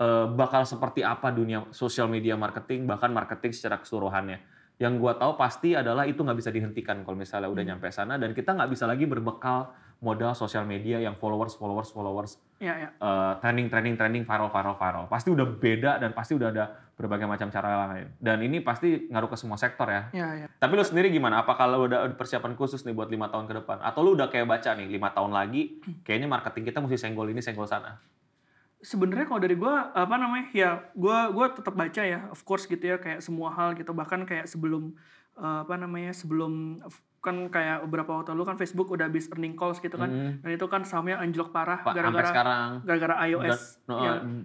eh, 0.00 0.26
bakal 0.32 0.64
seperti 0.64 1.04
apa 1.04 1.28
dunia 1.30 1.68
sosial 1.70 2.08
media 2.08 2.34
marketing 2.34 2.88
bahkan 2.88 3.12
marketing 3.12 3.52
secara 3.52 3.80
keseluruhannya. 3.80 4.40
Yang 4.74 4.94
gua 4.98 5.12
tahu 5.14 5.38
pasti 5.38 5.78
adalah 5.78 6.02
itu 6.08 6.24
nggak 6.24 6.38
bisa 6.40 6.50
dihentikan 6.50 7.06
kalau 7.06 7.14
misalnya 7.14 7.46
udah 7.46 7.62
nyampe 7.62 7.88
sana 7.94 8.18
dan 8.18 8.34
kita 8.34 8.56
nggak 8.56 8.70
bisa 8.72 8.90
lagi 8.90 9.06
berbekal 9.06 9.70
modal 10.02 10.34
sosial 10.34 10.66
media 10.66 11.00
yang 11.00 11.16
followers 11.16 11.54
followers 11.56 11.88
followers 11.94 12.36
Iya, 12.58 12.74
iya. 12.76 12.88
eh, 12.90 13.32
trending, 13.40 13.70
trending, 13.70 13.94
trending, 13.94 14.24
viral, 14.26 14.50
viral, 14.50 14.76
viral. 14.76 15.04
Pasti 15.06 15.30
udah 15.30 15.46
beda 15.46 16.02
dan 16.02 16.10
pasti 16.10 16.34
udah 16.34 16.48
ada 16.50 16.64
berbagai 16.94 17.24
macam 17.24 17.48
cara 17.48 17.68
lain. 17.88 18.06
Dan 18.16 18.38
ini 18.40 18.58
pasti 18.58 19.06
ngaruh 19.06 19.26
ke 19.26 19.34
semua 19.34 19.54
sektor 19.54 19.84
ya. 19.84 20.08
Iya, 20.10 20.28
iya. 20.36 20.48
Tapi 20.48 20.72
lu 20.72 20.82
sendiri 20.82 21.08
gimana? 21.08 21.42
Apa 21.42 21.54
kalau 21.54 21.84
udah 21.84 22.04
ada 22.04 22.14
persiapan 22.14 22.54
khusus 22.54 22.82
nih 22.82 22.92
buat 22.92 23.08
lima 23.08 23.26
tahun 23.26 23.44
ke 23.44 23.54
depan? 23.56 23.78
Atau 23.80 24.00
lu 24.00 24.14
udah 24.14 24.26
kayak 24.26 24.46
baca 24.46 24.70
nih 24.72 24.86
lima 24.88 25.10
tahun 25.10 25.30
lagi, 25.30 25.78
kayaknya 26.00 26.26
marketing 26.26 26.64
kita 26.64 26.78
mesti 26.78 26.96
senggol 26.96 27.26
ini, 27.26 27.38
senggol 27.38 27.66
sana. 27.66 27.98
sebenarnya 28.80 29.24
kalau 29.24 29.40
dari 29.40 29.56
gue 29.56 29.72
apa 29.72 30.12
namanya 30.14 30.52
ya 30.52 30.70
gue 30.92 31.18
gua 31.32 31.48
tetap 31.48 31.72
baca 31.72 32.04
ya 32.04 32.28
of 32.28 32.44
course 32.44 32.68
gitu 32.68 32.84
ya 32.84 33.00
kayak 33.00 33.24
semua 33.24 33.48
hal 33.50 33.72
gitu 33.72 33.90
bahkan 33.90 34.22
kayak 34.22 34.44
sebelum 34.44 34.92
eh, 35.34 35.58
apa 35.64 35.74
namanya 35.74 36.12
sebelum 36.12 36.84
kan 37.18 37.48
kayak 37.48 37.80
beberapa 37.82 38.12
waktu 38.14 38.30
lalu 38.30 38.44
kan 38.44 38.56
Facebook 38.56 38.92
udah 38.92 39.08
habis 39.08 39.32
earning 39.32 39.56
calls 39.56 39.80
gitu 39.80 39.96
kan 39.96 40.12
Mhm. 40.12 40.44
dan 40.44 40.50
itu 40.52 40.66
kan 40.68 40.84
sahamnya 40.84 41.16
anjlok 41.16 41.48
parah 41.48 41.80
gara-gara 41.82 42.28
sekarang 42.28 42.70
gara-gara 42.84 43.14
iOS 43.24 43.80
udah- 43.88 43.96
ya. 43.96 44.12
no, 44.20 44.44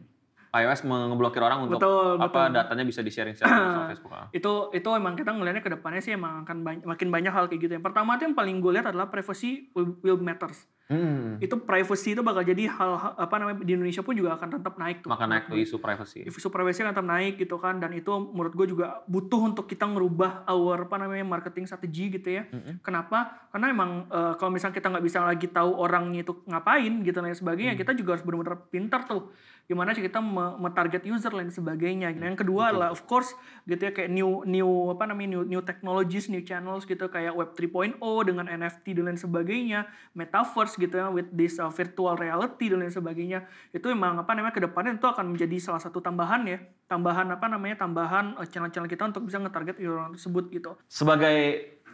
iOS 0.50 0.82
mengeblokir 0.82 1.42
orang 1.46 1.70
untuk 1.70 1.78
Betul, 1.78 2.18
apa 2.18 2.50
betul. 2.50 2.56
datanya 2.58 2.84
bisa 2.90 3.00
di-sharing 3.06 3.38
sama 3.38 3.86
Facebook. 3.94 4.14
ah. 4.14 4.26
itu 4.34 4.74
itu 4.74 4.90
emang 4.90 5.14
kita 5.14 5.30
ngelihatnya 5.30 5.62
ke 5.62 5.72
depannya 5.78 6.02
sih 6.02 6.18
emang 6.18 6.42
akan 6.42 6.58
banyak, 6.66 6.84
makin 6.90 7.08
banyak 7.14 7.30
hal 7.30 7.46
kayak 7.46 7.62
gitu 7.70 7.74
yang 7.78 7.86
pertama 7.86 8.18
tuh 8.18 8.26
yang 8.30 8.36
paling 8.38 8.58
gue 8.58 8.72
lihat 8.74 8.90
adalah 8.90 9.14
privacy 9.14 9.70
will, 9.78 9.94
will 10.02 10.18
matters 10.18 10.66
Hmm. 10.90 11.38
itu 11.38 11.54
privacy 11.62 12.18
itu 12.18 12.26
bakal 12.26 12.42
jadi 12.42 12.66
hal, 12.66 13.14
apa 13.14 13.38
namanya 13.38 13.62
di 13.62 13.78
Indonesia 13.78 14.02
pun 14.02 14.18
juga 14.18 14.34
akan 14.34 14.58
tetap 14.58 14.74
naik 14.74 15.06
tuh 15.06 15.14
Maka 15.14 15.30
naik 15.30 15.46
tuh 15.46 15.54
isu 15.56 15.78
privacy. 15.78 16.26
isu 16.26 16.50
privacy 16.50 16.82
akan 16.82 16.92
tetap 16.92 17.06
naik 17.06 17.38
gitu 17.38 17.62
kan 17.62 17.78
dan 17.78 17.94
itu 17.94 18.10
menurut 18.10 18.58
gue 18.58 18.68
juga 18.68 19.06
butuh 19.06 19.38
untuk 19.46 19.70
kita 19.70 19.86
ngerubah 19.86 20.50
our 20.50 20.90
apa 20.90 20.98
namanya 20.98 21.22
marketing 21.22 21.70
strategi 21.70 22.10
gitu 22.10 22.34
ya 22.34 22.50
Mm-mm. 22.50 22.82
kenapa 22.82 23.38
karena 23.54 23.70
emang 23.70 24.10
eh, 24.10 24.34
kalau 24.36 24.50
misalnya 24.50 24.74
kita 24.76 24.90
nggak 24.90 25.06
bisa 25.06 25.22
lagi 25.22 25.46
tahu 25.46 25.78
orangnya 25.78 26.26
itu 26.26 26.34
ngapain 26.44 26.94
gitu 27.02 27.18
dan 27.18 27.32
sebagainya 27.32 27.68
Hmm. 27.70 27.82
kita 27.86 27.94
juga 27.94 28.18
harus 28.18 28.26
benar-benar 28.26 28.58
pintar 28.68 29.06
tuh 29.06 29.30
gimana 29.70 29.94
sih 29.94 30.02
kita 30.02 30.18
me-target 30.58 31.06
user 31.06 31.30
lain 31.30 31.54
sebagainya 31.54 32.10
gitu. 32.10 32.26
yang 32.26 32.34
kedua 32.34 32.74
adalah 32.74 32.90
of 32.90 33.06
course 33.06 33.38
gitu 33.64 33.86
ya 33.86 33.94
kayak 33.94 34.10
new 34.10 34.42
new 34.42 34.66
apa 34.90 35.06
namanya 35.06 35.38
new 35.38 35.44
new 35.46 35.62
technologies 35.62 36.26
new 36.26 36.42
channels 36.42 36.90
gitu 36.90 37.06
kayak 37.06 37.38
web 37.38 37.54
3.0 37.54 38.02
dengan 38.26 38.50
NFT 38.50 38.98
dan 38.98 39.06
lain 39.06 39.22
sebagainya 39.22 39.86
metaverse 40.18 40.79
gitu 40.80 40.96
ya 40.96 41.12
with 41.12 41.28
this 41.30 41.60
uh, 41.60 41.68
virtual 41.68 42.16
reality 42.16 42.72
dan 42.72 42.80
lain 42.80 42.90
sebagainya 42.90 43.44
itu 43.70 43.86
memang 43.86 44.18
apa 44.18 44.32
namanya 44.32 44.56
ke 44.56 44.64
depannya 44.64 44.96
itu 44.96 45.04
akan 45.04 45.36
menjadi 45.36 45.60
salah 45.60 45.78
satu 45.78 46.00
tambahan 46.00 46.48
ya 46.48 46.58
tambahan 46.88 47.28
apa 47.30 47.46
namanya 47.46 47.76
tambahan 47.78 48.34
uh, 48.34 48.48
channel-channel 48.48 48.88
kita 48.88 49.04
untuk 49.06 49.28
bisa 49.28 49.38
nge-target 49.38 49.76
orang 49.84 50.16
tersebut 50.16 50.48
gitu 50.50 50.72
Sebagai 50.88 51.38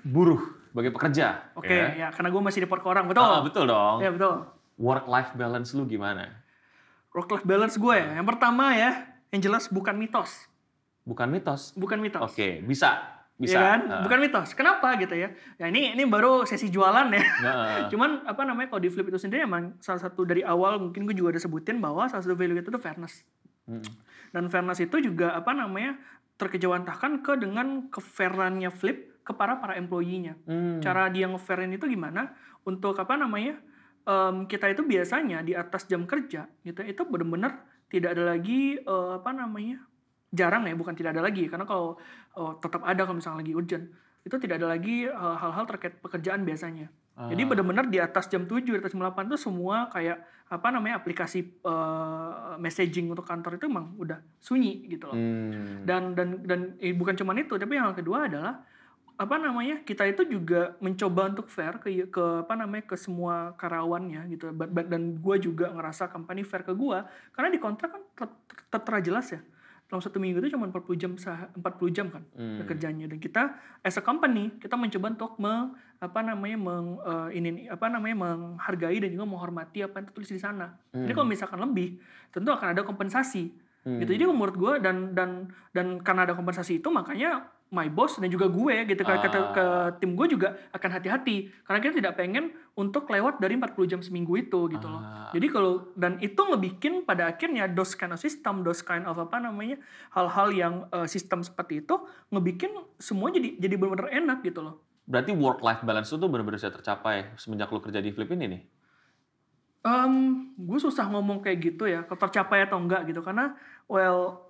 buruh, 0.02 0.38
sebagai 0.70 0.94
pekerja. 0.94 1.50
oke 1.54 1.66
ya. 1.66 1.88
ya. 1.98 2.08
karena 2.14 2.30
gue 2.30 2.42
masih 2.42 2.60
di 2.62 2.70
orang 2.70 3.06
betul 3.06 3.24
Ah, 3.24 3.42
betul 3.42 3.66
dong. 3.66 3.98
ya 4.00 4.14
betul 4.14 4.46
Work 4.76 5.08
life 5.08 5.32
balance 5.34 5.72
lu 5.72 5.84
gimana? 5.84 6.46
work 7.10 7.32
life 7.32 7.48
balance 7.48 7.76
gue 7.76 7.96
ya 7.96 8.20
yang 8.20 8.28
pertama 8.28 8.76
ya 8.76 9.08
yang 9.32 9.42
jelas 9.42 9.66
bukan 9.68 9.96
mitos 9.96 10.52
Bukan 11.06 11.30
mitos. 11.30 11.72
bukan 11.74 12.02
mitos 12.02 12.18
Oke, 12.20 12.60
bisa. 12.62 13.15
Bisa. 13.36 13.52
Iya 13.52 13.60
kan? 13.60 13.80
Ah. 13.92 14.02
Bukan 14.08 14.18
mitos. 14.24 14.56
Kenapa 14.56 14.96
gitu 14.96 15.12
ya? 15.12 15.30
Ya 15.60 15.66
ini 15.68 15.92
ini 15.92 16.04
baru 16.08 16.48
sesi 16.48 16.72
jualan 16.72 17.12
ya. 17.12 17.24
Nah, 17.44 17.54
Cuman 17.92 18.24
apa 18.24 18.42
namanya 18.48 18.72
kalau 18.72 18.82
di 18.84 18.90
flip 18.92 19.12
itu 19.12 19.20
sendiri 19.20 19.44
emang 19.44 19.76
salah 19.84 20.00
satu 20.00 20.24
dari 20.24 20.40
awal 20.40 20.80
mungkin 20.80 21.04
gue 21.04 21.16
juga 21.16 21.36
udah 21.36 21.44
sebutin 21.44 21.84
bahwa 21.84 22.08
salah 22.08 22.24
satu 22.24 22.36
value 22.36 22.56
itu 22.56 22.72
tuh 22.72 22.80
fairness. 22.80 23.28
mm, 23.68 23.84
Dan 24.32 24.48
fairness 24.48 24.80
itu 24.80 25.04
juga 25.04 25.36
apa 25.36 25.52
namanya 25.52 26.00
terkejawantahkan 26.40 27.24
ke 27.24 27.34
dengan 27.40 27.88
kefairannya 27.92 28.72
flip 28.72 29.24
ke 29.28 29.32
para 29.36 29.60
para 29.60 29.76
employee-nya. 29.76 30.40
mm. 30.48 30.80
Cara 30.80 31.12
dia 31.12 31.28
ngefairin 31.28 31.76
itu 31.76 31.92
gimana? 31.92 32.32
Untuk 32.64 32.96
apa 32.96 33.20
namanya? 33.20 33.60
em, 34.06 34.46
kita 34.46 34.70
itu 34.70 34.86
biasanya 34.86 35.42
di 35.42 35.58
atas 35.58 35.90
jam 35.90 36.06
kerja 36.06 36.46
gitu 36.62 36.82
itu 36.86 37.02
benar-benar 37.10 37.66
tidak 37.90 38.14
ada 38.14 38.38
lagi 38.38 38.78
eh, 38.78 39.12
apa 39.18 39.34
namanya? 39.34 39.82
Jarang 40.36 40.68
ya, 40.68 40.76
bukan 40.76 40.94
tidak 40.94 41.16
ada 41.16 41.24
lagi 41.24 41.48
karena 41.48 41.66
kalau 41.66 41.96
eh, 42.36 42.54
tetap 42.60 42.84
ada 42.84 43.02
kalau 43.08 43.18
misalnya 43.18 43.40
lagi 43.42 43.54
urgent 43.56 43.86
itu 44.26 44.36
tidak 44.42 44.62
ada 44.62 44.68
lagi 44.76 45.08
eh, 45.08 45.36
hal-hal 45.40 45.66
terkait 45.66 45.98
pekerjaan 46.04 46.44
biasanya. 46.44 46.92
Jadi 47.16 47.48
Ah. 47.48 47.48
benar-benar 47.48 47.88
di 47.88 47.96
atas 47.96 48.28
jam 48.28 48.44
7, 48.44 48.76
di 48.76 48.80
atas 48.84 48.92
jam 48.92 49.00
8 49.00 49.32
tuh 49.32 49.40
semua 49.40 49.88
kayak 49.88 50.20
apa 50.52 50.68
namanya 50.68 51.00
aplikasi 51.00 51.40
eh, 51.64 52.32
messaging 52.60 53.08
untuk 53.08 53.24
kantor 53.24 53.56
itu 53.56 53.72
emang 53.72 53.96
udah 53.96 54.20
sunyi 54.44 54.84
gitu 54.92 55.08
loh. 55.08 55.16
Hmm. 55.16 55.88
Dan 55.88 56.12
dan 56.12 56.44
dan 56.44 56.60
eh, 56.84 56.92
bukan 56.92 57.16
cuma 57.16 57.32
itu, 57.40 57.56
tapi 57.56 57.80
yang 57.80 57.96
kedua 57.96 58.28
adalah 58.28 58.60
apa 59.16 59.40
namanya 59.40 59.80
kita 59.88 60.04
itu 60.12 60.28
juga 60.28 60.76
mencoba 60.84 61.32
untuk 61.32 61.48
fair 61.48 61.80
ke 61.80 62.12
ke 62.12 62.44
apa 62.44 62.52
namanya 62.60 62.84
ke 62.84 63.00
semua 63.00 63.56
karyawannya 63.56 64.28
gitu 64.36 64.52
dan 64.68 65.16
gue 65.16 65.36
juga 65.40 65.72
ngerasa 65.72 66.12
company 66.12 66.44
fair 66.44 66.68
ke 66.68 66.76
gue 66.76 67.00
karena 67.32 67.48
di 67.48 67.56
kontrak 67.56 67.96
kan 67.96 68.04
tertera 68.68 69.00
jelas 69.00 69.32
ya 69.32 69.40
dalam 69.86 70.02
satu 70.02 70.18
minggu 70.18 70.42
itu 70.42 70.58
cuma 70.58 70.66
40 70.66 70.98
jam 70.98 71.12
sah 71.14 71.46
40 71.54 71.94
jam 71.94 72.10
kan 72.10 72.26
Hmm. 72.34 72.66
kerjanya 72.66 73.06
dan 73.06 73.22
kita 73.22 73.54
as 73.82 73.94
a 73.96 74.02
company 74.02 74.50
kita 74.58 74.74
mencoba 74.74 75.14
untuk 75.14 75.38
meng, 75.38 75.78
apa 75.98 76.20
namanya 76.20 76.58
meng, 76.58 76.98
eh, 77.00 77.38
ini 77.38 77.50
apa 77.70 77.86
namanya 77.88 78.18
menghargai 78.18 78.98
dan 78.98 79.14
juga 79.14 79.26
menghormati 79.26 79.86
apa 79.86 80.02
yang 80.02 80.06
tertulis 80.10 80.30
di 80.30 80.42
sana. 80.42 80.74
Jadi 80.90 81.14
kalau 81.14 81.28
misalkan 81.30 81.62
lebih 81.62 82.02
tentu 82.30 82.50
akan 82.50 82.74
ada 82.74 82.82
kompensasi 82.82 83.54
Hmm. 83.86 84.02
gitu. 84.02 84.18
Jadi 84.18 84.26
menurut 84.26 84.58
gue 84.58 84.74
dan 84.82 85.14
dan 85.14 85.54
dan 85.70 86.02
karena 86.02 86.26
ada 86.26 86.34
kompensasi 86.34 86.82
itu 86.82 86.90
makanya 86.90 87.46
my 87.74 87.90
boss 87.90 88.22
dan 88.22 88.30
juga 88.30 88.46
gue 88.46 88.86
gitu 88.86 89.02
ke, 89.02 89.14
ke, 89.26 89.30
Ah. 89.30 89.52
ke 89.52 89.66
tim 90.00 90.14
gue 90.14 90.28
juga 90.30 90.54
akan 90.70 90.90
hati-hati 90.96 91.50
karena 91.66 91.80
kita 91.82 91.94
tidak 91.98 92.14
pengen 92.16 92.54
untuk 92.78 93.10
lewat 93.10 93.42
dari 93.42 93.58
40 93.58 93.90
jam 93.90 94.00
seminggu 94.06 94.38
itu 94.38 94.70
gitu 94.70 94.86
loh. 94.86 95.02
Ah. 95.02 95.34
Jadi 95.34 95.48
kalau 95.50 95.90
dan 95.98 96.22
itu 96.22 96.38
ngebikin 96.38 97.04
pada 97.04 97.26
akhirnya 97.34 97.66
those 97.68 97.98
kind 97.98 98.14
of 98.14 98.22
system, 98.22 98.62
those 98.62 98.86
kind 98.86 99.04
of 99.10 99.18
apa 99.18 99.42
namanya 99.42 99.82
hal-hal 100.14 100.54
yang 100.54 100.74
eh, 100.94 101.08
sistem 101.10 101.42
seperti 101.42 101.82
itu 101.82 101.98
ngebikin 102.30 102.70
semua 103.02 103.34
jadi 103.34 103.58
jadi 103.58 103.76
benar-benar 103.76 104.14
enak 104.14 104.46
gitu 104.46 104.62
loh. 104.62 104.86
Berarti 105.06 105.34
work 105.34 105.62
life 105.62 105.82
balance 105.86 106.10
itu 106.10 106.26
benar-benar 106.26 106.58
bisa 106.58 106.70
tercapai 106.74 107.34
semenjak 107.38 107.70
lu 107.70 107.82
kerja 107.82 108.02
di 108.02 108.10
Flip 108.10 108.30
ini 108.34 108.46
nih. 108.50 108.62
Em, 109.86 110.14
gue 110.58 110.80
susah 110.82 111.06
ngomong 111.14 111.46
kayak 111.46 111.58
gitu 111.62 111.86
ya, 111.86 112.02
tercapai 112.10 112.66
atau 112.66 112.82
enggak 112.82 113.06
gitu 113.06 113.22
karena 113.22 113.54
well 113.86 114.45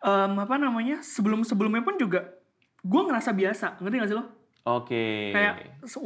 em, 0.00 0.32
apa 0.34 0.54
namanya 0.54 1.00
sebelum 1.00 1.42
sebelumnya 1.42 1.80
pun 1.80 1.94
juga 1.94 2.28
gue 2.78 3.02
ngerasa 3.02 3.30
biasa, 3.32 3.66
ngerti 3.78 3.96
gak 3.96 4.08
sih 4.08 4.16
lo? 4.16 4.24
Oke. 4.64 5.30
Kayak 5.30 5.54
s- 5.82 5.98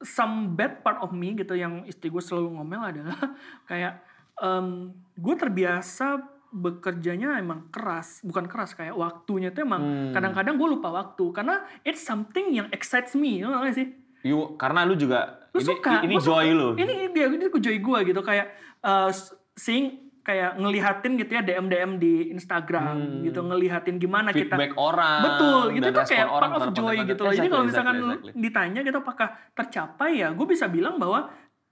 some 0.00 0.54
bad 0.54 0.80
part 0.80 0.98
of 0.98 1.10
me 1.10 1.34
gitu 1.34 1.52
yang 1.52 1.84
istri 1.84 2.08
gue 2.08 2.20
selalu 2.20 2.54
ngomel 2.54 2.80
adalah 2.80 3.18
kayak 3.70 4.00
em, 4.36 4.90
gue 5.14 5.34
terbiasa 5.34 6.20
bekerjanya 6.50 7.38
emang 7.38 7.68
keras, 7.68 8.20
bukan 8.20 8.44
keras 8.44 8.74
kayak 8.74 8.92
waktunya 8.92 9.48
tuh 9.48 9.62
emang 9.62 9.80
Hmm. 9.80 10.10
kadang-kadang 10.10 10.54
gue 10.54 10.68
lupa 10.68 10.90
waktu 10.90 11.24
karena 11.30 11.54
it's 11.80 12.02
something 12.02 12.50
yang 12.50 12.66
excites 12.70 13.14
me, 13.14 13.38
you 13.38 13.46
know 13.46 13.54
gak 13.56 13.72
sih? 13.72 13.86
You, 14.20 14.54
karena 14.54 14.82
lu 14.82 14.94
juga 14.94 15.38
Lu 15.50 15.58
ini, 15.58 15.66
suka, 15.66 15.92
ini 16.02 16.14
joy 16.16 16.50
lu. 16.50 16.74
ini 16.74 17.08
dia 17.08 17.26
ini 17.26 17.46
joy 17.48 17.78
gue 17.78 17.98
gitu 18.04 18.20
kayak 18.20 18.50
uh, 18.80 19.08
seeing 19.54 20.09
kayak 20.20 20.52
ngelihatin 20.54 21.12
gitu 21.16 21.32
ya 21.32 21.40
DM 21.40 21.66
DM 21.66 21.90
di 21.96 22.14
Instagram 22.30 22.96
gitu 23.22 23.40
ngelihatin 23.40 23.96
gimana 23.96 24.30
kita 24.30 24.52
Hmm. 24.52 24.60
feedback 24.60 24.72
orang. 24.76 25.20
betul 25.22 25.62
gitu 25.70 25.82
dan 25.82 25.92
tuh 25.92 26.04
kayak 26.06 26.28
part 26.28 26.52
of 26.52 26.64
joy 26.72 26.96
gitu 27.02 27.20
loh 27.20 27.32
jadi 27.32 27.48
kalau 27.48 27.62
Exactly, 27.62 27.66
misalkan 27.66 27.94
exactly, 27.94 28.14
exactly. 28.20 28.32
ditanya 28.38 28.80
gitu 28.82 28.98
apakah 28.98 29.28
tercapai 29.52 30.10
ya 30.16 30.28
gue 30.30 30.46
bisa 30.46 30.66
bilang 30.66 30.96
bahwa 30.96 31.20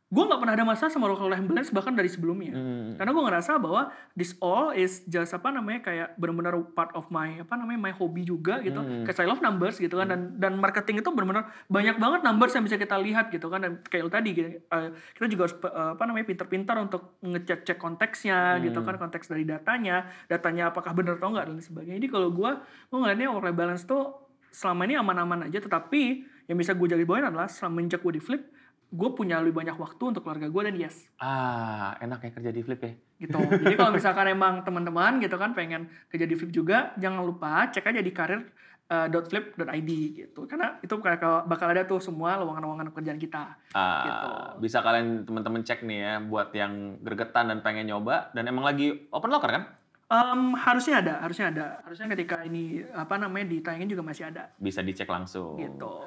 gue 0.08 0.24
nggak 0.24 0.40
pernah 0.40 0.54
ada 0.56 0.64
masalah 0.64 0.88
sama 0.88 1.04
work 1.04 1.20
life 1.28 1.44
balance 1.44 1.68
bahkan 1.68 1.92
dari 1.92 2.08
sebelumnya. 2.08 2.56
Hmm. 2.56 2.96
karena 2.96 3.12
gue 3.12 3.24
ngerasa 3.28 3.60
bahwa 3.60 3.92
this 4.16 4.32
all 4.40 4.72
is 4.72 5.04
just 5.04 5.36
apa 5.36 5.52
namanya 5.52 5.84
kayak 5.84 6.08
benar-benar 6.16 6.56
part 6.72 6.88
of 6.96 7.04
my 7.12 7.44
apa 7.44 7.54
namanya 7.60 7.76
my 7.76 7.92
hobby 7.92 8.24
juga 8.24 8.64
gitu. 8.64 8.80
Hmm. 8.80 9.04
kayak 9.04 9.20
I 9.20 9.28
love 9.28 9.44
numbers 9.44 9.76
gitu 9.76 10.00
kan 10.00 10.08
dan 10.08 10.40
dan 10.40 10.56
marketing 10.56 11.04
itu 11.04 11.12
benar-benar 11.12 11.52
banyak 11.68 12.00
banget 12.00 12.20
numbers 12.24 12.56
yang 12.56 12.64
bisa 12.64 12.80
kita 12.80 12.96
lihat 12.96 13.28
gitu 13.28 13.52
kan. 13.52 13.60
Dan 13.60 13.84
kayak 13.84 14.02
lo 14.08 14.10
tadi 14.10 14.30
gitu, 14.32 14.48
eh, 14.56 14.88
kita 15.12 15.26
juga 15.28 15.42
harus 15.44 15.56
eh, 15.60 15.90
apa 15.92 16.02
namanya 16.08 16.24
pintar-pintar 16.24 16.76
untuk 16.80 17.20
ngecek 17.20 17.68
cek 17.68 17.78
konteksnya 17.78 18.56
gitu 18.64 18.80
kan 18.80 18.96
konteks 18.96 19.28
dari 19.28 19.44
datanya 19.44 20.08
datanya 20.24 20.72
apakah 20.72 20.96
benar 20.96 21.20
atau 21.20 21.36
enggak 21.36 21.52
dan 21.52 21.60
sebagainya. 21.60 22.00
Jadi 22.00 22.08
kalau 22.08 22.32
gue 22.32 22.50
gue 22.88 22.96
ngeliatnya 22.96 23.28
work 23.28 23.44
life 23.44 23.58
balance 23.60 23.84
tuh 23.84 24.28
selama 24.48 24.88
ini 24.88 24.96
aman-aman 24.96 25.52
aja 25.52 25.60
tetapi 25.60 26.24
yang 26.48 26.56
bisa 26.56 26.72
gue 26.72 26.88
jadi 26.88 27.04
bawain 27.04 27.28
adalah 27.28 27.52
semenjak 27.52 28.00
gue 28.00 28.16
di 28.16 28.22
flip 28.24 28.48
gue 28.90 29.10
punya 29.10 29.36
lebih 29.38 29.52
banyak 29.54 29.74
waktu 29.74 30.02
untuk 30.06 30.22
keluarga 30.22 30.46
gue 30.46 30.62
dan 30.62 30.76
yes 30.76 30.96
Ah, 31.16 31.92
enak 31.98 32.20
ya 32.20 32.30
kerja 32.32 32.50
di 32.50 32.60
Flip 32.60 32.78
ya. 32.78 32.92
gitu. 33.18 33.36
Jadi 33.36 33.74
kalau 33.74 33.92
misalkan 33.92 34.26
emang 34.30 34.60
teman-teman 34.60 35.18
gitu 35.18 35.34
kan 35.34 35.52
pengen 35.52 35.82
kerja 36.06 36.24
di 36.24 36.34
Flip 36.34 36.48
juga, 36.50 36.78
jangan 36.96 37.20
lupa 37.20 37.66
cek 37.66 37.84
aja 37.86 38.00
di 38.00 38.10
karir.flip.id 38.10 39.90
gitu. 40.14 40.40
Karena 40.44 40.78
itu 40.78 40.94
bakal 40.96 41.44
bakal 41.44 41.68
ada 41.68 41.84
tuh 41.84 41.98
semua 41.98 42.36
lowongan-lowongan 42.36 42.88
pekerjaan 42.88 43.18
kita. 43.18 43.60
Ah, 43.70 44.02
Gitu. 44.02 44.28
bisa 44.62 44.80
kalian 44.80 45.22
teman-teman 45.22 45.60
cek 45.60 45.82
nih 45.82 45.98
ya 45.98 46.14
buat 46.20 46.48
yang 46.52 46.72
gregetan 46.98 47.48
dan 47.48 47.60
pengen 47.60 47.86
nyoba 47.86 48.32
dan 48.32 48.46
emang 48.46 48.64
lagi 48.64 49.08
open 49.08 49.28
locker 49.28 49.50
kan? 49.50 49.64
Em, 50.08 50.56
harusnya 50.56 51.04
ada, 51.04 51.14
harusnya 51.20 51.46
ada. 51.50 51.66
Harusnya 51.82 52.08
ketika 52.08 52.40
ini 52.40 52.80
apa 52.88 53.14
namanya 53.14 53.44
ditayangin 53.46 53.90
juga 53.90 54.00
masih 54.02 54.24
ada 54.26 54.48
Bisa 54.56 54.80
dicek 54.80 55.04
langsung. 55.06 55.60
gitu. 55.60 56.00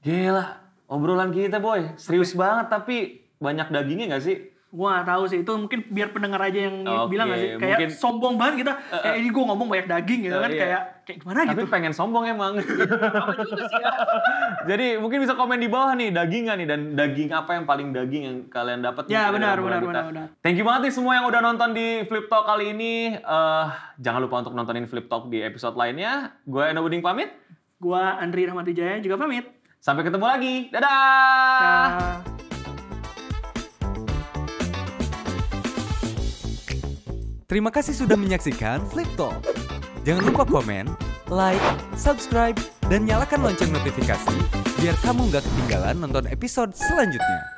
Gila, 0.00 0.67
obrolan 0.88 1.30
kita 1.30 1.56
boy, 1.58 1.94
serius 1.94 2.32
banget 2.32 2.66
tapi 2.68 2.96
banyak 3.36 3.68
dagingnya 3.68 4.06
nggak 4.10 4.24
sih? 4.24 4.38
Gua 4.68 4.92
nggak 4.94 5.08
tahu 5.08 5.22
sih 5.24 5.38
itu 5.40 5.52
mungkin 5.54 5.80
biar 5.86 6.12
pendengar 6.12 6.40
aja 6.42 6.60
yang 6.62 6.84
Oke, 6.84 7.08
bilang 7.08 7.24
nggak 7.26 7.40
sih 7.40 7.50
kayak 7.54 7.76
mungkin- 7.78 7.92
sombong 7.94 8.34
banget 8.36 8.54
kita 8.58 8.72
kayak 8.94 9.16
ini 9.16 9.28
gue 9.30 9.40
ngomong 9.42 9.64
banyak 9.66 9.86
daging 9.86 10.20
gitu 10.22 10.36
Oh, 10.36 10.44
kan 10.44 10.50
iya. 10.50 10.60
kayak 10.60 10.80
kayak 11.02 11.18
gimana 11.18 11.38
Tapi 11.40 11.52
gitu. 11.56 11.72
pengen 11.72 11.92
sombong 11.94 12.24
emang. 12.26 12.52
Juga 12.60 12.84
sih 13.64 13.80
ya. 13.80 13.92
Jadi 14.68 14.86
mungkin 15.00 15.24
bisa 15.24 15.32
komen 15.32 15.56
di 15.56 15.72
bawah 15.72 15.96
nih 15.96 16.12
daging 16.12 16.52
nih 16.52 16.66
dan 16.66 16.80
daging 16.92 17.32
apa 17.32 17.50
yang 17.54 17.64
paling 17.64 17.88
daging 17.90 18.22
yang 18.22 18.36
kalian 18.46 18.84
dapat? 18.84 19.08
Ya, 19.08 19.32
benar, 19.32 19.56
benar, 19.56 19.80
benar, 19.80 20.04
benar. 20.04 20.24
Thank 20.40 20.56
you 20.56 20.68
banget 20.68 20.84
nih 20.84 20.94
semua 20.94 21.16
yang 21.16 21.24
udah 21.24 21.40
nonton 21.40 21.72
di 21.72 22.04
Flip 22.04 22.28
Talk 22.28 22.44
kali 22.44 22.68
ini. 22.70 22.92
Eh, 23.14 23.66
jangan 23.96 24.20
lupa 24.20 24.44
untuk 24.44 24.52
nontonin 24.52 24.84
Flip 24.84 25.06
Talk 25.06 25.32
di 25.32 25.40
episode 25.40 25.72
lainnya. 25.74 26.36
Gue 26.44 26.68
Eno 26.68 26.80
Buding 26.82 27.00
pamit. 27.00 27.32
Gua 27.78 28.18
Andri 28.18 28.42
Rahmati 28.42 28.74
Jaya 28.74 28.98
juga 28.98 29.16
pamit. 29.16 29.48
Sampai 29.78 30.02
ketemu 30.02 30.26
lagi. 30.26 30.54
Dadah. 30.74 30.90
Dah. 31.62 32.38
Terima 37.48 37.72
kasih 37.72 37.96
sudah 37.96 38.18
menyaksikan 38.18 38.84
Flip 38.92 39.08
Talk. 39.16 39.40
Jangan 40.04 40.28
lupa 40.28 40.44
komen, 40.44 40.84
like, 41.32 41.64
subscribe, 41.96 42.58
dan 42.92 43.08
nyalakan 43.08 43.40
lonceng 43.40 43.72
notifikasi 43.72 44.36
biar 44.78 44.94
kamu 45.00 45.32
nggak 45.32 45.42
ketinggalan 45.42 45.96
nonton 45.96 46.28
episode 46.28 46.76
selanjutnya. 46.76 47.57